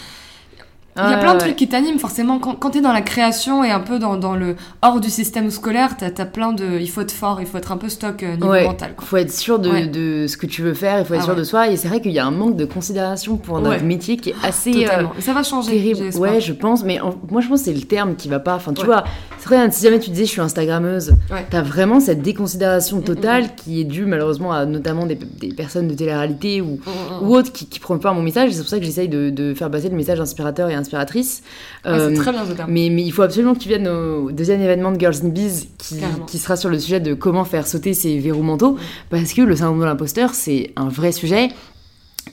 [0.97, 2.39] Il y a plein de trucs qui t'animent, forcément.
[2.39, 5.51] Quand, quand t'es dans la création et un peu dans, dans le hors du système
[5.51, 6.79] scolaire, t'as as plein de.
[6.81, 8.95] Il faut être fort, il faut être un peu stock euh, niveau Ouais, mental.
[8.97, 9.05] Quoi.
[9.07, 9.87] faut être sûr de, Ouais.
[9.89, 11.39] de ce que tu veux faire, il faut être Ah sûr ouais.
[11.41, 11.69] de soi.
[11.71, 14.35] Et c'est vrai qu'il y a un manque de considération pour notre métier qui est
[14.45, 15.73] assez euh, ça va changer.
[15.73, 16.17] terrible.
[16.19, 18.55] Ouais, je pense, mais en- moi je pense que c'est le terme qui va pas.
[18.55, 19.03] Enfin, tu vois,
[19.39, 21.15] c'est vrai, si jamais tu disais je suis Instagrammeuse,
[21.51, 25.89] t'as vraiment cette déconsidération Mm, totale qui est due malheureusement à notamment des, des personnes
[25.89, 27.27] de télé-réalité ou, Mm, mm, mm.
[27.29, 28.51] ou autres qui, qui prennent pas mon message.
[28.53, 31.43] C'est pour ça que j'essaye de, de faire passer le message inspirateur et inspiratrice.
[31.85, 32.71] Ouais, Euh, c'est très bien ce terme.
[32.71, 35.69] mais, mais il faut absolument que tu viennes au deuxième événement de Girls in Bees
[35.79, 38.77] qui, sera sur le sujet de comment faire sauter ses verrous mentaux
[39.11, 41.49] parce que le syndrome de l'imposteur c'est un vrai sujet.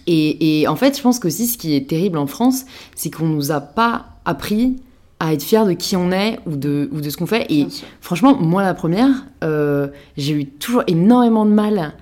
[0.08, 3.28] Et, et en fait je pense qu'aussi ce qui est terrible en France c'est qu'on
[3.28, 4.78] nous a pas appris
[5.20, 7.46] à être fiers de qui on est ou de, ou de ce qu'on fait.
[7.50, 7.68] Et
[8.02, 9.10] franchement moi la première
[9.44, 9.88] euh,
[10.18, 11.94] j'ai eu toujours énormément de mal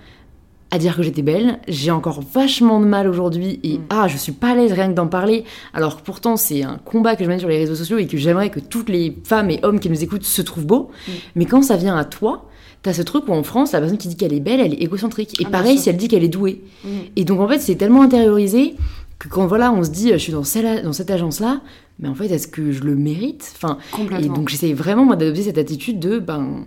[0.71, 1.59] à dire que j'étais belle.
[1.67, 3.81] J'ai encore vachement de mal aujourd'hui et Mm.
[3.89, 5.43] ah, je suis pas à l'aise rien que d'en parler.
[5.73, 8.17] Alors que pourtant, c'est un combat que je mène sur les réseaux sociaux et que
[8.17, 10.91] j'aimerais que toutes les femmes et hommes qui nous écoutent se trouvent beaux.
[11.07, 11.11] Mm.
[11.35, 12.45] Mais quand ça vient à toi,
[12.83, 14.81] t'as ce truc où en France, la personne qui dit qu'elle est belle, elle est
[14.83, 15.41] égocentrique.
[15.41, 16.61] Et Ah, pareil, si elle dit qu'elle est douée.
[16.83, 16.89] Mm.
[17.15, 18.75] Et donc en fait, c'est tellement intériorisé
[19.17, 21.61] que quand voilà, on se dit, je suis dans, celle dans cette agence-là,
[21.99, 23.51] mais en fait, est-ce que je le mérite?
[23.55, 24.33] Enfin, et Complètement.
[24.35, 26.65] donc j'essaye vraiment moi d'adopter cette attitude de ben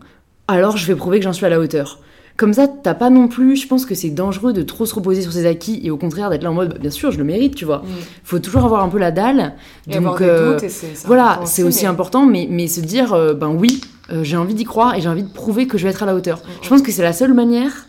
[0.48, 2.00] alors je vais prouver que j'en suis à la hauteur.
[2.36, 5.22] Comme ça, t'as pas non plus, je pense que c'est dangereux de trop se reposer
[5.22, 7.24] sur ses acquis et au contraire d'être là en mode bah, bien sûr je le
[7.24, 7.78] mérite, tu vois.
[7.78, 7.86] Mm.
[8.24, 9.54] Faut toujours avoir un peu la dalle.
[9.88, 12.26] Et avoir Donc des euh, doutes, et c'est c'est voilà, important c'est aussi mais- important,
[12.26, 13.80] mais, mais se dire euh, ben oui,
[14.10, 16.06] euh, j'ai envie d'y croire et j'ai envie de prouver que je vais être à
[16.06, 16.38] la hauteur.
[16.38, 17.86] Mm, Je pense que c'est la seule manière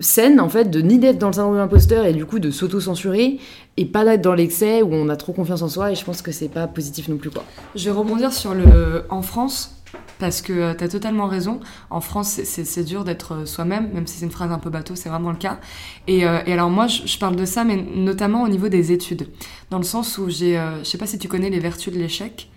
[0.00, 2.50] saine en fait de ni d'être dans le syndrome de l'imposteur et du coup de
[2.50, 3.38] s'auto-censurer
[3.76, 6.22] et pas d'être dans l'excès où on a trop confiance en soi et je pense
[6.22, 7.44] que c'est pas positif non plus quoi.
[7.74, 9.81] Je vais rebondir sur le en France
[10.18, 11.60] parce que tu as totalement raison.
[11.90, 14.58] En France, c'est- c'est c'est dur d'être euh, soi-même, même si c'est une phrase un
[14.58, 15.58] peu bateau, c'est vraiment le cas.
[16.06, 18.92] Et, euh, et alors moi, je, je parle de ça, mais notamment au niveau des
[18.92, 19.26] études,
[19.70, 21.98] dans le sens où j'ai, euh, je sais pas si tu connais les vertus de
[21.98, 22.48] l'échec.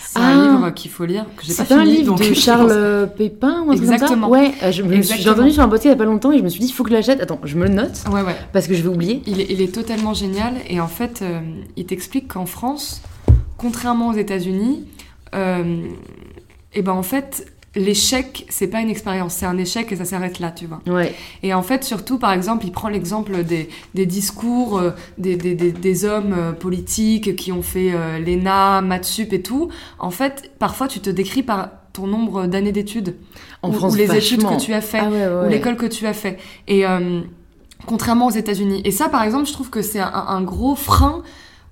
[0.00, 0.34] C'est un Ah.
[0.52, 1.96] livre qu'il faut lire que j'ai pas C'est pas un fini.
[1.98, 4.26] livre donc de Charles pense- euh, Pépin ou comme Exactement.
[4.28, 6.04] ça Ouais, euh, je me suis- j'ai entendu sur un podcast il y a pas
[6.04, 7.20] longtemps et je me suis dit il faut que je l'achète.
[7.20, 8.36] Attends, je me le note Ouais, ouais.
[8.52, 9.22] parce que je vais oublier.
[9.26, 11.40] Il est, il est totalement génial et en fait, euh,
[11.76, 13.02] il t'explique qu'en France,
[13.56, 14.84] contrairement aux États-Unis,
[15.34, 15.86] euh,
[16.74, 20.40] et ben en fait, l'échec, c'est pas une expérience, c'est un échec et ça s'arrête
[20.40, 20.80] là, tu vois.
[20.86, 21.14] Ouais.
[21.42, 25.54] Et en fait, surtout, par exemple, il prend l'exemple des, des discours euh, des, des,
[25.54, 29.70] des, des hommes euh, politiques qui ont fait euh, l'ENA, Matsup et tout.
[29.98, 33.16] En fait, parfois, tu te décris par ton nombre d'années d'études
[33.62, 35.76] En ou, France, ou les études que tu as fait Ah ouais, ouais, ou l'école
[35.76, 36.38] que tu as fait.
[36.68, 36.84] Et
[37.84, 38.80] contrairement aux États-Unis.
[38.84, 41.22] Et ça, par exemple, je trouve que c'est un, un gros frein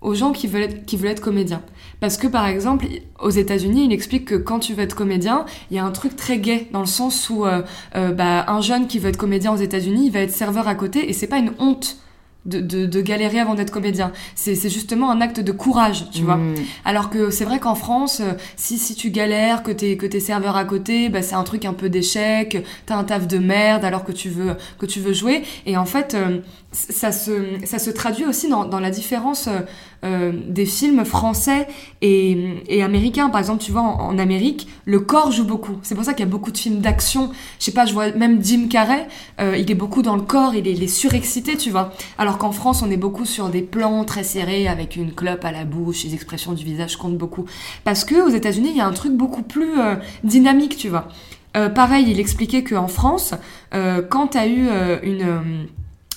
[0.00, 1.62] aux gens qui veulent être, qui veulent être comédiens.
[2.00, 2.86] Parce que, par exemple,
[3.20, 6.16] aux États-Unis, il explique que quand tu veux être comédien, il y a un truc
[6.16, 7.62] très gay dans le sens où euh,
[7.94, 10.74] euh, bah, un jeune qui veut être comédien aux États-Unis, il va être serveur à
[10.74, 11.98] côté et c'est pas une honte.
[12.46, 14.12] De, de, de galérer avant d'être comédien.
[14.34, 16.36] C'est c'est justement un acte de courage, tu vois.
[16.36, 16.54] Mm.
[16.86, 20.20] Alors que c'est vrai qu'en France, euh, si, si tu galères, que t'es que t'es
[20.20, 23.84] serveur à côté, bah, c'est un truc un peu d'échec, t'as un taf de merde
[23.84, 25.42] alors que tu veux que tu veux jouer.
[25.66, 26.38] Et en fait, euh,
[26.72, 27.32] ça se,
[27.64, 29.60] ça se traduit aussi dans, dans la différence euh,
[30.04, 31.66] euh, des films français
[32.00, 33.28] et, et américains.
[33.28, 35.78] Par exemple, tu vois, en, Amérique, le corps joue beaucoup.
[35.82, 37.32] C'est pour ça qu'il y a beaucoup de films d'action.
[37.58, 39.08] Je sais pas, je vois même Jim Carrey,
[39.40, 41.92] euh, il est beaucoup dans le corps, il est, il est surexcité, tu vois.
[42.18, 45.52] Alors qu'en France, on est beaucoup sur des plans très serrés avec une clope à
[45.52, 47.44] la bouche, les expressions du visage comptent beaucoup.
[47.84, 51.08] Parce que aux États-Unis, il y a un truc beaucoup plus euh, dynamique, tu vois.
[51.56, 53.34] Euh, pareil, il expliquait qu'en France,
[53.74, 54.68] euh, quand tu as eu
[55.02, 55.66] une,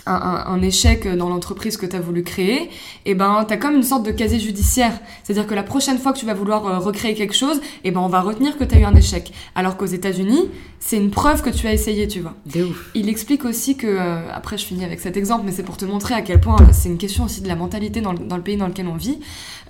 [0.05, 2.69] un, un- un échec dans l'entreprise que tu as voulu créer,
[3.05, 4.99] et ben tu as comme une sorte de casier judiciaire.
[5.23, 8.01] C'est-à-dire que la prochaine fois que tu vas vouloir euh, recréer quelque chose, et ben
[8.01, 9.31] on va retenir que tu as eu un échec.
[9.55, 10.49] Alors qu'aux États-Unis,
[10.79, 12.33] c'est une preuve que tu as essayé, tu vois.
[12.45, 12.91] De ouf.
[12.95, 15.85] Il explique aussi que, euh, après je finis avec cet exemple, mais c'est pour te
[15.85, 18.35] montrer à quel point euh, c'est une question aussi de la mentalité dans, le- dans
[18.37, 19.19] le pays dans lequel on vit.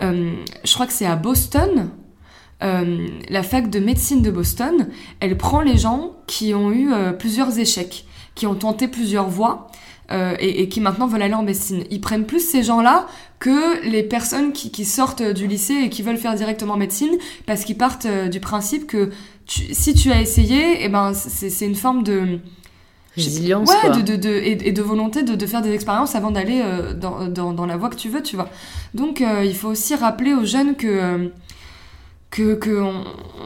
[0.02, 1.90] Euh, je crois que c'est à Boston,
[2.64, 4.88] euh, la fac de médecine de Boston,
[5.20, 8.06] elle prend les gens qui ont eu euh, plusieurs échecs,
[8.36, 9.68] qui ont tenté plusieurs voies.
[10.12, 11.84] Euh, et, et qui maintenant veulent aller en médecine.
[11.92, 13.08] Ils prennent plus ces gens-là
[13.40, 17.64] que les personnes qui, qui sortent du lycée et qui veulent faire directement médecine parce
[17.66, 19.12] qu'ils partent euh, du principe que
[19.46, 22.40] tu- si tu as essayé, eh ben, c'est c'est une forme de,
[23.16, 23.90] Résilience, Ouais, quoi.
[23.92, 26.94] de, de, de, et, et de volonté de, de faire des expériences avant d'aller euh,
[26.96, 28.50] dans, dans, dans la voie que tu veux, tu vois.
[28.96, 31.28] Donc euh, il faut aussi rappeler aux jeunes que, euh,
[32.34, 32.82] que, que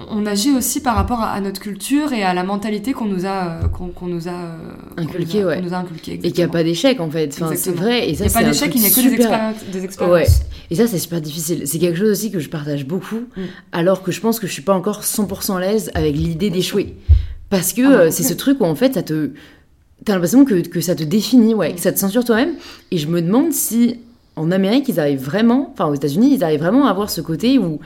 [0.09, 3.25] on, agit aussi par rapport à, à notre culture et à la mentalité qu'on nous
[3.25, 4.57] a, euh, qu'on qu'on nous a, euh,
[4.95, 5.57] qu'on Inculqué, ouais.
[5.57, 6.13] qu'on nous a inculqué.
[6.13, 7.37] Et qu'il n'y a pas d'échec en fait.
[7.39, 8.07] Enfin, c'est vrai.
[8.07, 9.55] Et Il ça, n'y a c'est pas d'échec, il n'y a que des super- expériences.
[9.73, 10.13] Des expériences.
[10.15, 10.25] Ouais.
[10.71, 11.63] Et ça, c'est super difficile.
[11.65, 13.41] C'est quelque chose aussi que je partage beaucoup, Mm.
[13.73, 16.95] alors que je pense que je suis pas encore 100% à l'aise avec l'idée d'échouer.
[17.49, 19.31] Parce que Ah, moi euh, c'est ce truc où en fait, ça te.
[20.05, 22.53] T'as l'impression que, que ça te définit, ouais, que ça te censure toi-même.
[22.91, 23.99] Et je me demande si
[24.37, 27.57] en Amérique, ils arrivent vraiment, enfin aux États-Unis, ils arrivent vraiment à avoir ce côté
[27.57, 27.79] où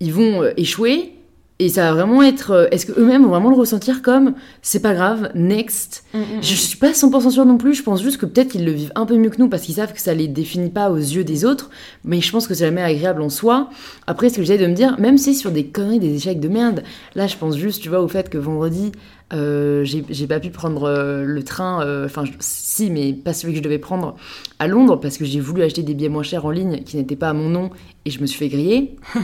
[0.00, 1.12] ils vont euh, échouer
[1.60, 2.52] et ça va vraiment être.
[2.52, 6.04] euh, Est-ce qu'eux-mêmes vont vraiment le ressentir comme c'est pas grave, next?
[6.14, 8.64] Mm, mm, je suis pas 100% sûre non plus, je pense juste que peut-être qu'ils
[8.64, 10.88] le vivent un peu mieux que nous parce qu'ils savent que ça les définit pas
[10.90, 11.70] aux yeux des autres,
[12.04, 13.70] mais je pense que c'est jamais agréable en soi.
[14.06, 16.48] Après, ce que j'essaie de me dire, même si sur des conneries, des échecs de
[16.48, 16.84] merde,
[17.16, 18.92] là je pense juste, tu vois, au fait que vendredi,
[19.34, 23.62] euh, j'ai pas pu prendre euh, le train, enfin si, mais pas celui que je
[23.64, 24.14] devais prendre
[24.60, 27.16] à Londres parce que j'ai voulu acheter des billets moins chers en ligne qui n'étaient
[27.16, 27.70] pas à mon nom
[28.04, 28.96] et je me suis fait griller.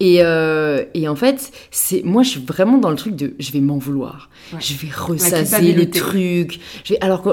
[0.00, 3.52] et, euh, et en fait, c'est moi je suis vraiment dans le truc de je
[3.52, 4.30] vais m'en vouloir.
[4.52, 4.58] Ouais.
[4.60, 5.98] Je vais ressasser le culpabilité.
[5.98, 6.60] truc.
[6.84, 7.30] Je vais- alors que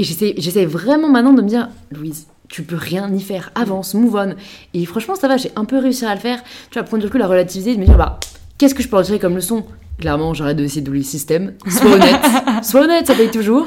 [0.00, 3.50] j'essaie vraiment maintenant de me dire Louise, tu peux rien y faire.
[3.54, 4.34] Avance, move on.
[4.74, 6.42] Et franchement, ça va, j'ai un peu réussi à le faire.
[6.70, 8.18] Tu vas prendre du recul, à relativiser, de me dire bah
[8.58, 9.64] qu'est-ce que je peux en tirer comme leçon?
[9.98, 11.54] Clairement, j'arrête de essayer de le système.
[11.68, 12.20] Sois honnête.
[12.62, 13.66] Sois honnête, ça paye toujours.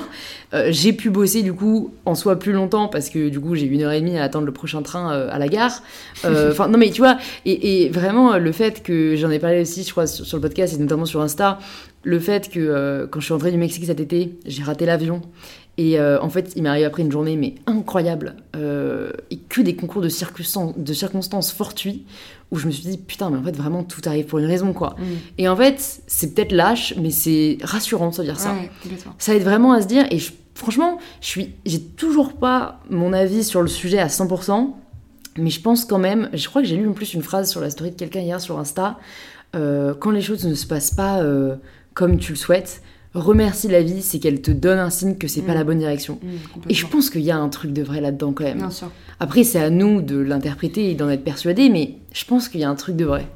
[0.54, 3.66] Euh, j'ai pu bosser du coup en soi plus longtemps parce que du coup j'ai
[3.68, 5.82] une heure et demie à attendre le prochain train euh, à la gare.
[6.26, 9.62] Euh, Enfin non mais tu vois et, et vraiment le fait que j'en ai parlé
[9.62, 11.60] aussi je crois sur, sur le podcast et notamment sur Insta
[12.04, 15.22] le fait que quand je suis rentrée du Mexique cet été j'ai raté l'avion
[15.78, 20.02] et en fait il m'est arrivé après une journée mais incroyable et que des concours
[20.02, 20.10] de
[20.78, 22.06] de circonstances fortuits
[22.52, 24.74] où je me suis dit putain mais en fait vraiment tout arrive pour une raison
[24.74, 24.96] quoi.
[25.00, 25.04] mm.
[25.38, 28.70] Et en fait c'est peut-être lâche mais c'est rassurant de se dire ça Ouais,
[29.18, 33.14] ça aide vraiment à se dire et je- franchement je suis j'ai toujours pas mon
[33.14, 34.74] avis sur le sujet à 100%
[35.38, 37.62] mais je pense quand même je crois que j'ai lu en plus une phrase sur
[37.62, 38.98] la story de quelqu'un hier sur Insta
[39.56, 41.56] euh, quand les choses ne se passent pas euh,
[41.94, 42.82] comme tu le souhaites
[43.14, 45.56] remercie la vie c'est qu'elle te donne un signe que c'est pas Mm.
[45.56, 48.32] la bonne direction Mm, et je pense qu'il y a un truc de vrai là-dedans
[48.34, 48.90] quand même Bien sûr.
[49.20, 52.64] après c'est à nous de l'interpréter et d'en être persuadé mais je pense qu'il y
[52.64, 53.28] a un truc de vrai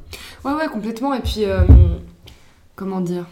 [0.45, 1.11] Ouais, ouais, complètement.
[1.15, 1.61] Et puis, euh,
[2.76, 3.26] comment dire?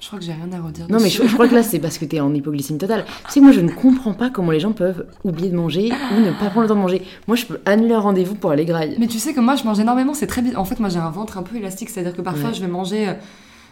[0.00, 0.86] Je crois que j'ai rien à redire.
[0.88, 3.04] Non, mais je, je crois que là, c'est parce que t'es en hypoglycémie totale.
[3.26, 6.20] Tu sais, moi, je ne comprends pas comment les gens peuvent oublier de manger ou
[6.20, 7.02] ne pas prendre le temps de manger.
[7.26, 8.96] Moi, je peux annuler un rendez-vous pour aller graille.
[8.98, 10.60] Mais tu sais que moi, je mange énormément, c'est très bizarre.
[10.60, 12.54] En fait, moi, j'ai un ventre un peu élastique, c'est-à-dire que parfois, Ouais.
[12.54, 13.12] je vais manger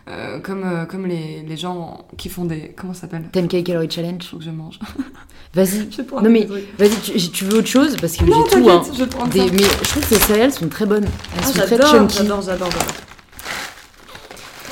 [0.09, 2.73] euh, comme, euh, comme les, les gens qui font des.
[2.77, 4.23] Comment ça s'appelle 10K Calorie Challenge.
[4.25, 4.79] Faut que je mange.
[5.55, 5.89] Vas-y.
[6.23, 6.47] Non, mais
[6.79, 8.69] vas-y, tu, tu veux autre chose Parce que j'ai tout.
[8.71, 8.83] Hein.
[8.97, 9.53] je prendre Des- ça.
[9.53, 11.05] mais je trouve que ces céréales sont très bonnes.
[11.05, 12.19] Elles Ah, sont très chunky.
[12.19, 12.95] j'adore, j'adore, j'adore.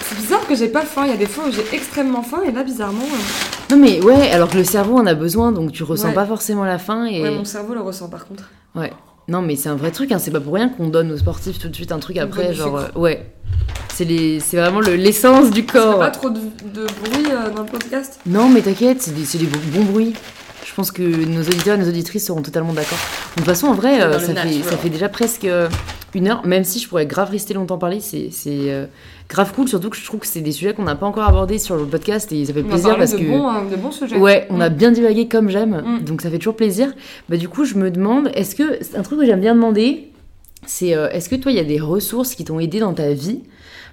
[0.06, 1.02] C'est bizarre que j'ai pas faim.
[1.06, 4.02] Il y a des fois où j'ai extrêmement faim et là, bizarrement, euh, Non, mais
[4.02, 6.14] ouais, alors que le cerveau en a besoin, donc tu ressens Ouais.
[6.14, 7.06] pas forcément la faim.
[7.06, 7.22] Et...
[7.22, 8.44] ouais, mon cerveau le ressent par contre.
[8.74, 8.92] Ouais.
[9.28, 10.18] Non, mais c'est un vrai truc, hein.
[10.18, 12.76] c'est pas pour rien qu'on donne aux sportifs tout de suite un truc après, genre.
[12.76, 13.26] euh, ouais.
[13.94, 14.40] C'est les...
[14.40, 15.98] c'est vraiment le- l'essence du corps.
[16.00, 18.18] pas trop de, de bruit euh, dans le podcast?
[18.26, 20.14] Non, mais t'inquiète, c'est des, c'est des bons bruits.
[20.74, 22.98] Je pense que nos auditeurs et nos auditrices seront totalement d'accord.
[23.36, 24.64] De toute façon, en vrai, euh, ça, fait, natural.
[24.64, 25.68] ça fait déjà presque euh,
[26.16, 28.86] une heure, même si je pourrais grave rester longtemps parler, c'est euh,
[29.28, 31.58] grave cool, surtout que je trouve que c'est des sujets qu'on n'a pas encore abordés
[31.58, 33.22] sur le podcast et ça fait On plaisir parce de, que...
[33.22, 34.16] bons, euh, de bons sujets.
[34.16, 34.74] Ouais, on a Mm.
[34.74, 36.04] bien divagué comme j'aime, Mm.
[36.04, 36.92] donc ça fait toujours plaisir.
[37.28, 38.78] Bah, du coup, je me demande, est-ce que.
[38.80, 40.10] c'est Un truc que j'aime bien demander,
[40.66, 43.42] c'est est-ce que toi, il y a des ressources qui t'ont aidé dans ta vie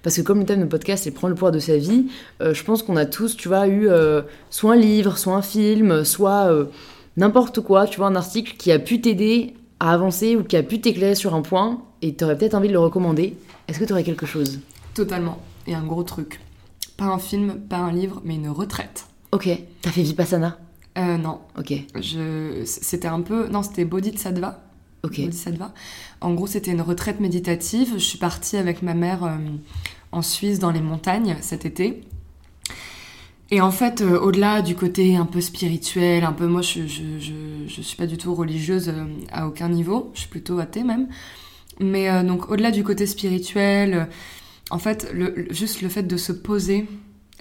[0.04, 2.08] Parce que comme le thème de podcast, c'est prendre le pouvoir de sa vie,
[2.42, 5.42] euh, je pense qu'on a tous, tu vois, eu euh, soit un livre, soit un
[5.42, 6.52] film, soit.
[6.52, 6.66] euh,
[7.18, 10.64] n'importe quoi, tu vois, un article qui a pu t'aider à avancer ou qui a
[10.64, 13.36] pu t'éclairer sur un point et tu aurais peut-être envie de le recommander.
[13.68, 14.60] Est-ce que tu aurais quelque chose?
[14.94, 15.40] Totalement.
[15.68, 16.40] Et un gros truc.
[16.98, 19.08] Pas un film, pas un livre, mais une retraite.
[19.32, 19.50] Ok.
[19.82, 20.58] T'as fait Vipassana?
[20.98, 21.40] Euh, non.
[21.58, 21.74] Ok.
[22.00, 22.64] Je...
[22.66, 23.48] C'était un peu...
[23.48, 24.62] Non, c'était Bodhisattva.
[25.04, 25.20] Ok.
[25.20, 25.74] Bodhisattva.
[26.22, 27.94] En gros, c'était une retraite méditative.
[27.94, 29.38] Je suis partie avec ma mère euh,
[30.12, 32.02] en Suisse dans les montagnes cet été.
[33.50, 37.20] Et en fait, euh, au-delà du côté un peu spirituel, un peu moi, je, je,
[37.20, 37.34] je,
[37.68, 41.08] je suis pas du tout religieuse euh, à aucun niveau, je suis plutôt athée même.
[41.80, 44.08] Mais donc, au-delà du côté spirituel,
[44.70, 45.12] en fait,
[45.50, 46.86] juste le fait de se poser,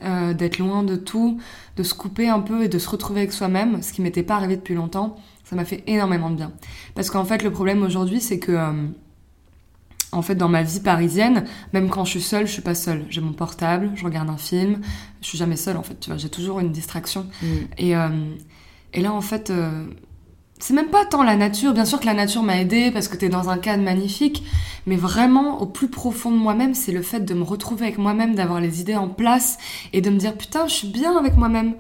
[0.01, 1.39] d'être loin de tout,
[1.77, 4.37] de se couper un peu et de se retrouver avec soi-même, ce qui m'était pas
[4.37, 5.19] arrivé depuis longtemps,
[5.51, 6.53] ça m'a fait énormément de bien.
[6.95, 8.87] Parce qu'en fait, le problème aujourd'hui, c'est que, euh,
[10.13, 13.05] en fait, dans ma vie parisienne, même quand je suis seule, je suis pas seule.
[13.11, 14.81] J'ai mon portable, je regarde un film,
[15.21, 17.27] je suis jamais seule en fait, tu vois, j'ai toujours une distraction.
[17.43, 17.47] Mm.
[17.79, 18.09] Et, euh,
[18.95, 19.87] et là, en fait, euh,
[20.61, 21.73] c'est même pas tant la nature.
[21.73, 24.45] Bien sûr que la nature m'a aidée parce que t'es dans un cadre magnifique,
[24.87, 28.37] mais vraiment, au plus profond de moi-même, c'est le fait de me retrouver avec moi-même,
[28.37, 29.59] d'avoir les idées en place
[29.93, 31.75] et de me dire putain, je suis bien avec moi-même.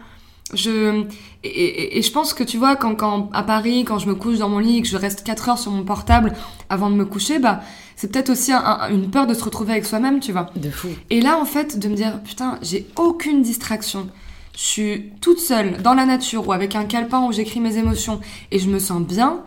[0.54, 1.04] Je
[1.44, 4.14] et, et- et je pense que tu vois quand, quand à Paris quand je me
[4.14, 6.32] couche dans mon lit et que je reste 4 heures sur mon portable
[6.68, 7.60] avant de me coucher bah
[7.96, 10.70] c'est peut-être aussi un- un- une peur de se retrouver avec soi-même tu vois De
[10.70, 10.88] fou.
[11.10, 14.08] et là, en fait, de me dire, putain, j'ai aucune distraction.
[14.54, 18.20] Je suis toute seule dans la nature ou avec un calepin où j'écris mes émotions
[18.50, 19.40] et je me sens bien.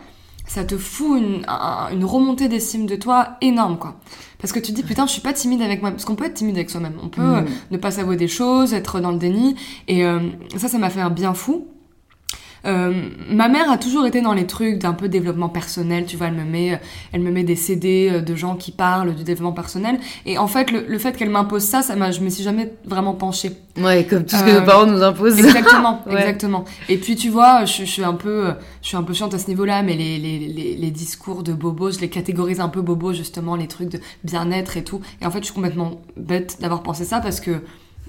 [0.47, 3.95] Ça te fout une, un- une remontée d'estime de toi énorme, quoi.
[4.43, 5.89] Parce que tu te dis, putain, je suis pas timide avec moi.
[5.91, 6.95] Parce qu'on peut être timide avec soi-même.
[7.01, 7.33] On peut Mm.
[7.35, 7.41] euh,
[7.71, 9.55] ne pas s'avouer des choses, être dans le déni.
[9.87, 10.19] Et euh,
[10.57, 11.65] ça, ça m'a fait un bien fou.
[12.65, 12.93] Euh,
[13.29, 16.33] ma mère a toujours été dans les trucs d'un peu développement personnel, tu vois, elle
[16.35, 16.79] me met,
[17.11, 19.99] elle me met des CD euh, de gens qui parlent du développement personnel.
[20.25, 22.71] Et en fait, le, le fait qu'elle m'impose ça, ça m'a, je me suis jamais
[22.85, 23.51] vraiment penchée.
[23.81, 25.37] Ouais, comme tout ce que Euh, nos parents nous imposent.
[25.39, 26.13] Exactement, Ouais.
[26.13, 26.63] exactement.
[26.89, 29.39] Et puis tu vois, je, je suis un peu, je suis un peu chiante à
[29.39, 32.81] ce niveau-là, mais les, les, les, les discours de bobo, je les catégorise un peu
[32.81, 35.01] bobo justement, les trucs de bien-être et tout.
[35.21, 37.61] Et en fait, je suis complètement bête d'avoir pensé ça parce que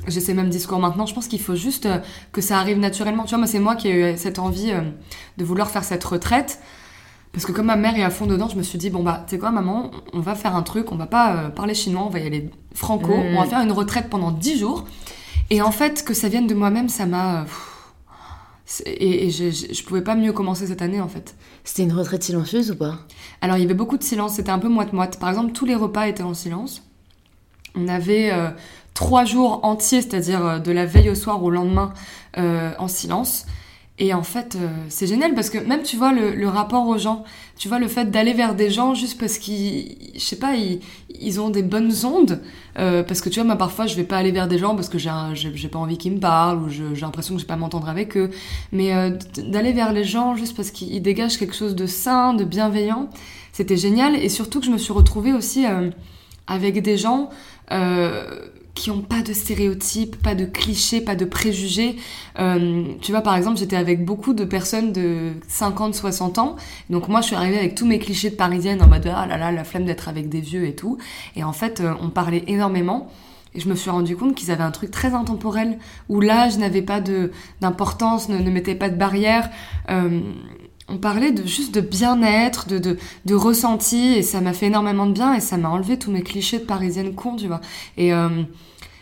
[0.07, 1.07] j'ai ces mêmes discours maintenant.
[1.07, 1.99] Je pense qu'il faut juste euh,
[2.33, 3.25] que ça arrive naturellement.
[3.25, 4.81] Tu vois, moi, c'est moi qui ai eu cette envie euh,
[5.39, 6.61] de vouloir faire cette retraite.
[7.33, 9.25] Parce que comme ma mère est à fond dedans, je me suis dit, bon bah,
[9.27, 12.05] tu sais quoi, maman, on va faire un truc, on va pas euh, parler chinois,
[12.07, 13.37] on va y aller franco, Mm.
[13.37, 14.85] on va faire une retraite pendant 10 jours.
[15.51, 17.45] Et en fait, que ça vienne de moi-même, ça m'a...
[18.87, 21.35] et je, je, je pouvais pas mieux commencer cette année, en fait.
[21.65, 22.99] C'était une retraite silencieuse ou pas?
[23.41, 25.19] Alors, il y avait beaucoup de silence, c'était un peu moite-moite.
[25.19, 26.83] Par exemple, tous les repas étaient en silence.
[27.75, 28.51] On avait euh,
[28.95, 31.93] trois jours entiers, c'est-à-dire euh, de la veille au soir au lendemain,
[32.39, 33.47] euh, en silence.
[34.01, 36.99] Et en fait, euh, c'est génial parce que même, tu vois, le, le rapport aux
[36.99, 37.23] gens,
[37.57, 40.81] tu vois, le fait d'aller vers des gens juste parce qu'ils, je sais pas, ils,
[41.21, 42.41] ils ont des bonnes ondes.
[42.77, 44.89] Euh, parce que tu vois, moi, parfois, je vais pas aller vers des gens parce
[44.89, 47.57] que j'ai j'ai pas envie qu'ils me parlent ou j'ai l'impression que je vais pas
[47.57, 48.31] m'entendre avec eux.
[48.73, 52.43] Mais euh, d'aller vers les gens juste parce qu'ils dégagent quelque chose de sain, de
[52.43, 53.09] bienveillant,
[53.53, 54.17] c'était génial.
[54.17, 55.91] Et surtout que je me suis retrouvée aussi euh,
[56.49, 57.31] avec des gens
[58.75, 61.97] qui ont pas de stéréotypes, pas de clichés, pas de préjugés.
[62.39, 66.57] Euh, tu vois, par exemple, j'étais avec beaucoup de personnes de 50, 60 ans.
[66.91, 69.39] Donc moi, je suis arrivée avec tous mes clichés de parisienne en mode ah là
[69.39, 70.99] là, la flemme d'être avec des vieux et tout.
[71.37, 73.09] Et en fait, euh, on parlait énormément.
[73.55, 76.83] Et je me suis rendu compte qu'ils avaient un truc très intemporel où l'âge n'avait
[76.83, 77.01] pas
[77.61, 79.49] d'importance, ne, ne mettait pas de barrière.
[79.91, 80.21] Euh,
[80.89, 85.07] on parlait de juste de bien-être, de, de, de ressenti, et ça m'a fait énormément
[85.07, 87.61] de bien, et ça m'a enlevé tous mes clichés de parisienne con, tu vois.
[87.97, 88.43] Et, euh,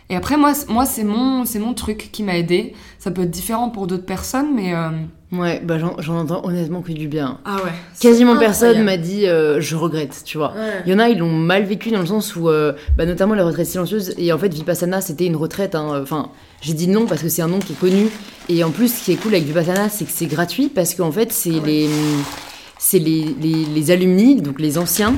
[0.09, 2.73] et après, moi, moi c'est mon, c'est mon truc qui m'a aidé.
[2.99, 4.73] Ça peut être différent pour d'autres personnes, mais...
[4.73, 4.89] euh,
[5.33, 7.39] Ouais, bah j'en entends honnêtement que du bien.
[7.43, 7.71] Ah ouais.
[7.99, 10.53] Quasiment personne m'a dit euh, je regrette, tu vois.
[10.53, 10.83] Ouais.
[10.85, 13.33] Il y en a, ils l'ont mal vécu dans le sens où, euh, bah, notamment
[13.33, 15.73] la retraite silencieuse, et en fait, Vipassana, c'était une retraite.
[15.73, 15.99] hein.
[16.03, 16.29] Enfin,
[16.61, 18.09] j'ai dit non parce que c'est un nom qui est connu.
[18.47, 21.11] Et en plus, ce qui est cool avec Vipassana, c'est que c'est gratuit parce qu'en
[21.11, 21.67] fait, c'est Ah ouais.
[21.67, 21.89] les,
[22.77, 25.15] c'est les, les, les alumni, donc les anciens,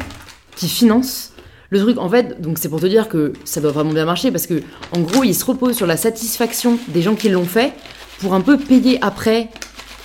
[0.56, 1.34] qui financent
[1.72, 1.98] le truc.
[1.98, 4.62] En fait, donc c'est pour te dire que ça doit vraiment bien marcher parce que,
[4.96, 7.74] en gros, ils se reposent sur la satisfaction des gens qui l'ont fait
[8.22, 9.50] pour un peu payer après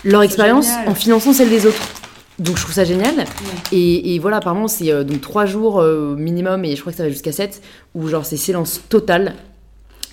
[0.04, 0.88] leur expérience génial.
[0.88, 1.82] en finançant celle des autres.
[2.38, 3.24] Donc je trouve ça génial.
[3.70, 6.96] Et, et voilà, apparemment, c'est euh, donc 3 jours euh, minimum, et je crois que
[6.96, 7.60] ça va jusqu'à 7,
[7.94, 9.34] où genre c'est silence total.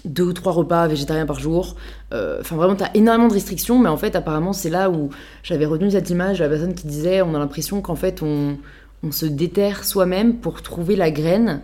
[0.05, 1.75] Deux ou trois repas végétariens par jour.
[2.13, 5.09] Euh, Enfin, vraiment, t'as énormément de restrictions, mais en fait, apparemment, c'est là où
[5.43, 8.57] j'avais retenu cette image de la personne qui disait on a l'impression qu'en fait, on,
[9.03, 11.61] on se déterre soi-même pour trouver la graine.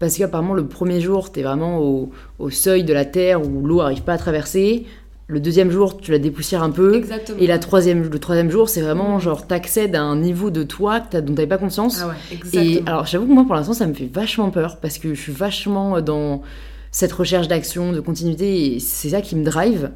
[0.00, 2.10] Parce qu'apparemment, le premier jour, t'es vraiment au,
[2.40, 4.86] au seuil de la terre où l'eau arrive pas à traverser.
[5.26, 6.94] Le deuxième jour, tu la dépoussières un peu.
[6.94, 7.38] Exactement.
[7.40, 11.00] Et la troisième, le troisième jour, c'est vraiment genre t'accèdes à un niveau de toi
[11.00, 12.00] dont t'avais pas conscience.
[12.02, 12.62] Ah ouais, exactement.
[12.64, 15.20] et alors j'avoue que moi pour l'instant ça me fait vachement peur parce que je
[15.20, 16.42] suis vachement dans
[16.90, 19.90] cette recherche d'action, de continuité et c'est ça qui me drive.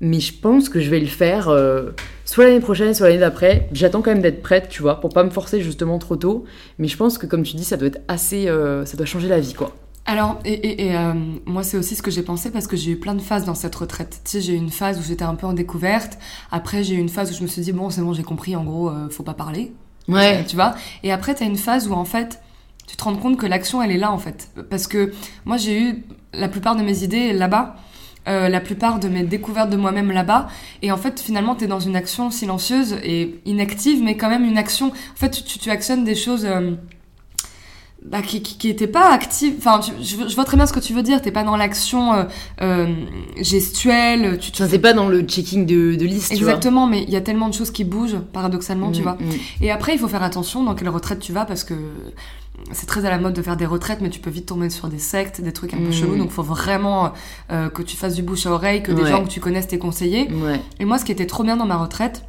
[0.00, 1.90] mais je pense que je vais le faire euh,
[2.24, 3.68] soit l'année prochaine, soit l'année d'après.
[3.72, 6.44] J'attends quand même d'être prête, tu vois, pour pas me forcer justement trop tôt.
[6.78, 8.48] Mais je pense que, comme tu dis, ça doit être assez.
[8.48, 9.74] euh, ça doit changer la vie, quoi.
[10.10, 11.12] Alors, et, et- et, euh,
[11.46, 13.54] moi, c'est aussi ce que j'ai pensé parce que j'ai eu plein de phases dans
[13.54, 14.20] cette retraite.
[14.24, 16.18] Tu sais, j'ai eu une phase où j'étais un peu en découverte.
[16.50, 18.56] Après, j'ai eu une phase où je me suis dit, bon, c'est bon, j'ai compris,
[18.56, 19.72] en gros, euh, faut pas parler.
[20.08, 20.44] Ouais.
[20.48, 20.74] Tu vois?
[21.04, 22.40] Et après, t'as une phase où, en fait,
[22.88, 24.48] tu te rends compte que l'action, elle est là, en fait.
[24.68, 25.12] Parce que
[25.44, 27.76] moi, j'ai eu la plupart de mes idées là-bas.
[28.28, 30.48] euh, la plupart de mes découvertes de moi-même là-bas
[30.82, 34.44] et en fait finalement tu es dans une action silencieuse et inactive mais quand même
[34.44, 36.72] une action en fait tu, tu actionnes des choses euh,
[38.04, 40.72] bah, qui, qui, qui étaient pas actives enfin tu- je, je vois très bien ce
[40.72, 42.24] que tu veux dire t'es pas dans l'action euh,
[42.62, 42.86] euh,
[43.36, 46.50] gestuelle tu, tu Enfin, c'est pas dans le checking de, de liste, tu vois.
[46.52, 49.12] Exactement, mais il y a tellement de choses qui bougent, paradoxalement, tu Mm, vois.
[49.14, 49.30] mm.
[49.62, 51.74] Et après, il faut faire attention dans quelle retraite tu vas, parce que
[52.72, 54.88] c'est très à la mode de faire des retraites, mais tu peux vite tomber sur
[54.88, 55.92] des sectes, des trucs un peu Mm.
[55.92, 57.12] chelous, donc faut vraiment
[57.50, 59.10] euh, que tu fasses du bouche à oreille, que des Ouais.
[59.10, 60.30] gens que tu connaisses t'aient conseillé.
[60.32, 60.60] Ouais.
[60.78, 62.24] Et moi, ce qui était trop bien dans ma retraite,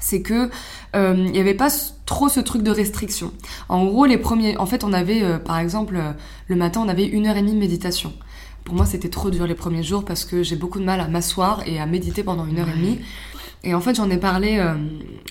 [0.00, 0.50] c'est que
[0.94, 1.70] il y avait pas
[2.06, 3.32] trop ce truc de restriction.
[3.68, 6.12] En gros, les premiers, en fait, on avait, euh, par exemple, euh,
[6.48, 8.12] le matin, on avait une heure et demie de méditation.
[8.64, 11.08] Pour moi, c'était trop dur les premiers jours parce que j'ai beaucoup de mal à
[11.08, 12.98] m'asseoir et à méditer pendant une heure et demie.
[13.64, 14.74] Et en fait, j'en ai parlé euh,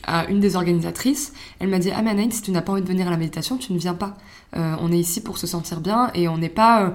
[0.03, 1.33] à une des organisatrices.
[1.59, 3.57] Elle m'a dit Ah, mais si tu n'as pas envie de venir à la méditation,
[3.57, 4.17] tu ne viens pas.
[4.55, 6.83] Euh, on est ici pour se sentir bien et on n'est pas.
[6.83, 6.89] euh,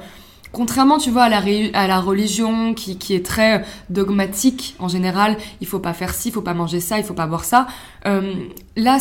[0.56, 4.88] Contrairement, tu vois, à la, ré- à la religion qui, qui est très dogmatique en
[4.88, 7.44] général, il faut pas faire ci, il faut pas manger ça, il faut pas boire
[7.44, 7.66] ça.
[8.06, 8.32] euh,
[8.74, 8.96] là,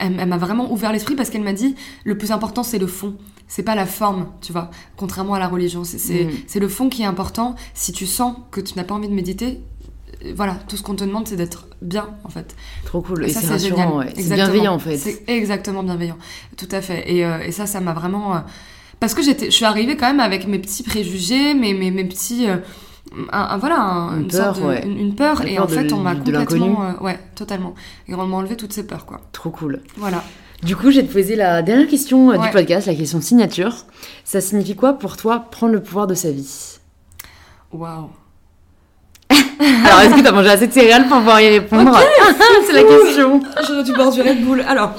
[0.00, 2.86] elle, elle m'a vraiment ouvert l'esprit parce qu'elle m'a dit le plus important c'est le
[2.86, 3.16] fond,
[3.48, 4.70] c'est pas la forme, tu vois.
[4.96, 6.60] Contrairement à la religion, c'est, Mm.
[6.60, 7.54] le fond qui est important.
[7.74, 9.60] Si tu sens que tu n'as pas envie de méditer,
[10.24, 12.56] euh, voilà, tout ce qu'on te demande c'est d'être bien en fait.
[12.86, 13.24] Trop cool.
[13.24, 13.88] Et Et ça, c'est génial.
[13.90, 14.06] ouais.
[14.14, 14.46] C'est Exactement.
[14.52, 14.96] bienveillant, en fait.
[14.96, 16.16] C'est exactement bienveillant.
[16.56, 17.12] Tout à fait.
[17.12, 18.36] Et, euh, et ça, ça m'a vraiment.
[18.36, 18.40] euh,
[19.02, 22.04] Parce que j'étais, je suis arrivée quand même avec mes petits préjugés, mes, mes, mes
[22.04, 22.48] petits.
[22.48, 22.58] euh,
[23.32, 24.82] un, un- voilà, un- Une une, sorte peur, de- ouais.
[24.86, 25.44] une, une peur.
[25.44, 26.84] Et peur en fait, on m'a complètement.
[26.84, 27.74] euh, ouais, totalement.
[28.06, 29.20] Et on m'a enlevé toutes ces peurs, quoi.
[29.32, 29.80] Trop cool.
[29.96, 30.22] Voilà.
[30.62, 32.46] Du coup, je vais te poser la dernière question euh, Ouais.
[32.46, 33.74] du podcast, la question signature.
[34.24, 36.78] Ça signifie quoi pour toi prendre le pouvoir de sa vie?
[37.72, 38.08] Waouh.
[39.30, 41.98] Alors, est-ce que t'as mangé assez de céréales pour pouvoir y répondre?
[42.66, 43.40] C'est la question.
[43.66, 44.60] J'aurais dû boire du Red Bull.
[44.68, 44.92] Alors,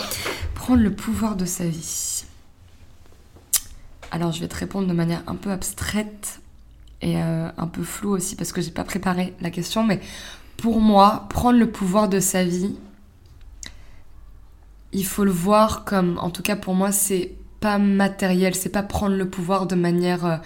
[0.55, 2.12] prendre le pouvoir de sa vie.
[4.13, 6.39] Alors, je vais te répondre de manière un peu abstraite
[7.01, 9.83] et euh, un peu floue aussi parce que j'ai pas préparé la question.
[9.83, 9.99] Mais
[10.55, 12.75] pour moi, prendre le pouvoir de sa vie,
[14.91, 18.53] il faut le voir comme, en tout cas pour moi, c'est pas matériel.
[18.53, 20.37] C'est pas prendre le pouvoir de manière euh,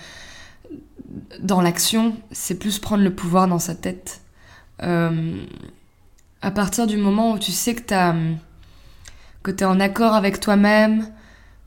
[1.42, 2.16] dans l'action.
[2.32, 4.22] C'est plus prendre le pouvoir dans sa tête.
[4.82, 5.44] Euh,
[6.42, 8.16] à partir du moment où tu sais que t'as
[9.44, 11.12] que t'es en accord avec toi-même,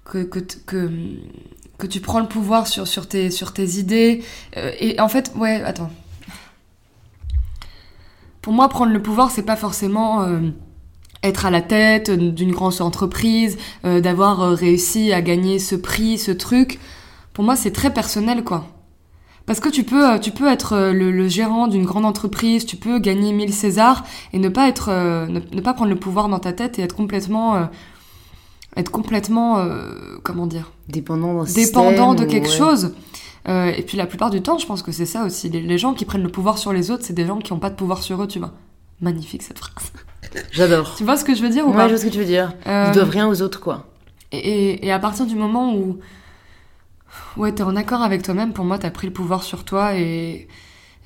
[0.04, 0.90] que, que,
[1.80, 4.22] que tu prends le pouvoir sur, sur, tes, sur tes idées.
[4.56, 5.90] euh, et en fait, ouais, attends.
[8.42, 10.38] Pour moi, prendre le pouvoir, c'est pas forcément euh,
[11.22, 16.30] être à la tête d'une grande entreprise, euh, d'avoir réussi à gagner ce prix, ce
[16.30, 16.78] truc.
[17.32, 18.66] Pour moi, c'est très personnel, quoi.
[19.46, 23.32] Parce que tu peux, tu peux être le, gérant d'une grande entreprise, tu peux gagner
[23.32, 26.82] 1000 Césars et ne pas être, ne, pas prendre le pouvoir dans ta tête et
[26.82, 27.68] être complètement,
[28.76, 32.56] être complètement, euh, comment dire, Dépendant dépendant de quelque ouais.
[32.56, 32.94] chose.
[33.48, 35.48] Euh, et puis la plupart du temps, je pense que c'est ça aussi.
[35.48, 37.58] Les, les gens qui prennent le pouvoir sur les autres, c'est des gens qui n'ont
[37.58, 38.52] pas de pouvoir sur eux, tu vois.
[39.00, 39.92] Magnifique cette phrase.
[40.52, 40.94] J'adore.
[40.96, 42.18] Tu vois ce que je veux dire ou Ouais, pas je vois ce que tu
[42.18, 42.52] veux dire.
[42.66, 43.86] Euh, Ils doivent rien aux autres, quoi.
[44.32, 45.98] et, et- et à partir du moment où
[47.36, 50.48] ouais, t'es en accord avec toi-même, pour moi, t'as pris le pouvoir sur toi et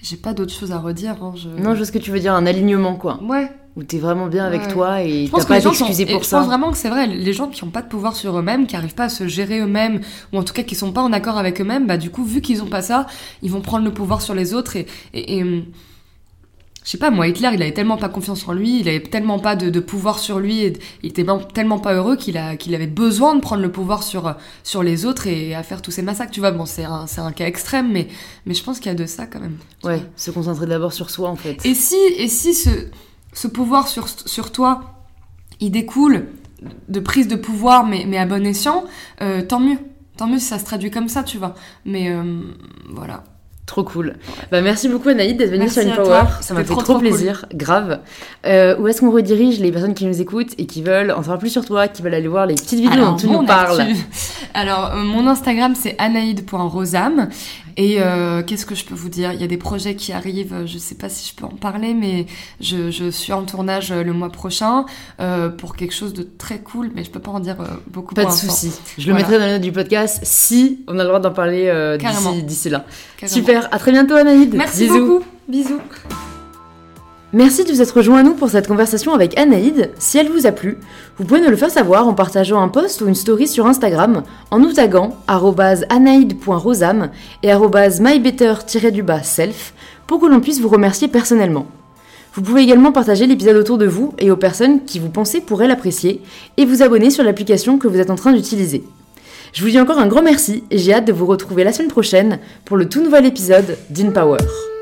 [0.03, 1.23] j'ai pas d'autre chose à redire.
[1.23, 1.49] hein, je...
[1.49, 3.23] Non, je vois ce que tu veux dire, un alignement, quoi.
[3.23, 4.69] Ouais, Où t'es vraiment bien avec Ouais.
[4.73, 6.39] toi et je t'as pas à t'excuser et pour je ça.
[6.39, 8.77] pense vraiment que c'est vrai, les gens qui n'ont pas de pouvoir sur eux-mêmes, qui
[8.77, 10.01] arrivent pas à se gérer eux-mêmes,
[10.33, 12.41] ou en tout cas qui sont pas en accord avec eux-mêmes, bah du coup, vu
[12.41, 13.07] qu'ils ont pas ça,
[13.43, 14.87] ils vont prendre le pouvoir sur les autres et.
[15.13, 15.65] et, et, hum,
[16.85, 19.39] je sais pas, moi, Hitler, il avait tellement pas confiance en lui, il avait tellement
[19.39, 23.35] pas de, de pouvoir sur lui, et il était tellement pas heureux qu'il avait besoin
[23.35, 26.31] de prendre le pouvoir sur, sur les autres et à faire tous ces massacres.
[26.31, 28.09] Tu vois, bon, c'est un, un cas extrême, mais,
[28.45, 29.57] mais je pense qu'il y a de ça quand même.
[29.83, 30.05] Ouais, vois.
[30.15, 31.65] se concentrer d'abord sur soi, en fait.
[31.65, 32.69] Et si, et si ce,
[33.35, 34.95] ce pouvoir sur, sur toi,
[35.61, 36.27] il découle
[36.89, 38.85] de prise de pouvoir, mais, mais à bon escient,
[39.21, 39.79] euh, tant mieux.
[40.17, 41.55] Tant mieux si ça se traduit comme ça, tu vois.
[41.85, 42.41] Mais euh,
[42.89, 43.25] voilà.
[43.67, 44.17] Trop cool.
[44.53, 46.25] Bah, merci beaucoup Anaïd d'être venue sur InPower.
[46.43, 47.09] Ça m'a fait trop, trop, trop cool.
[47.09, 48.01] plaisir, grave.
[48.45, 51.39] Euh, où est-ce qu'on redirige les personnes qui nous écoutent et qui veulent en savoir
[51.39, 53.83] plus sur toi, qui veulent aller voir les petites vidéos dont tu nous parles?
[54.55, 57.29] Alors, euh, mon Instagram, c'est anaïd.rosam.
[57.77, 59.33] Et euh, qu'est-ce que je peux vous dire?
[59.33, 61.95] Il y a des projets qui arrivent, je sais pas si je peux en parler,
[61.95, 62.27] mais
[62.61, 64.87] je, je suis en tournage euh, le mois prochain
[65.21, 67.57] euh, pour quelque chose de très cool, mais je peux pas en dire
[67.89, 68.73] beaucoup Pas de soucis.
[68.99, 71.99] Je le mettrai dans les notes du podcast si on a le droit d'en parler
[71.99, 72.85] d'ici d'ici là.
[73.17, 73.35] Carrément.
[73.35, 73.69] Super.
[73.73, 74.55] À très bientôt Anaïd.
[74.55, 75.07] Merci Bisous.
[75.07, 75.25] beaucoup.
[75.49, 75.81] Bisous.
[77.35, 79.91] Merci de vous être rejoint à nous pour cette conversation avec Anaïd.
[79.99, 80.79] Si elle vous a plu,
[81.19, 84.23] vous pouvez nous le faire savoir en partageant un post ou une story sur Instagram
[84.53, 87.11] en nous taguant anaïd.rosam
[87.43, 89.75] et mybetter-self
[90.07, 91.67] pour que l'on puisse vous remercier personnellement.
[92.35, 95.67] Vous pouvez également partager l'épisode autour de vous et aux personnes qui vous pensez pourraient
[95.67, 96.23] l'apprécier
[96.57, 98.85] et vous abonner sur l'application que vous êtes en train d'utiliser.
[99.53, 101.91] Je vous dis encore un grand merci et j'ai hâte de vous retrouver la semaine
[101.91, 104.37] prochaine pour le tout nouvel épisode d'InPower.
[104.37, 104.74] Power.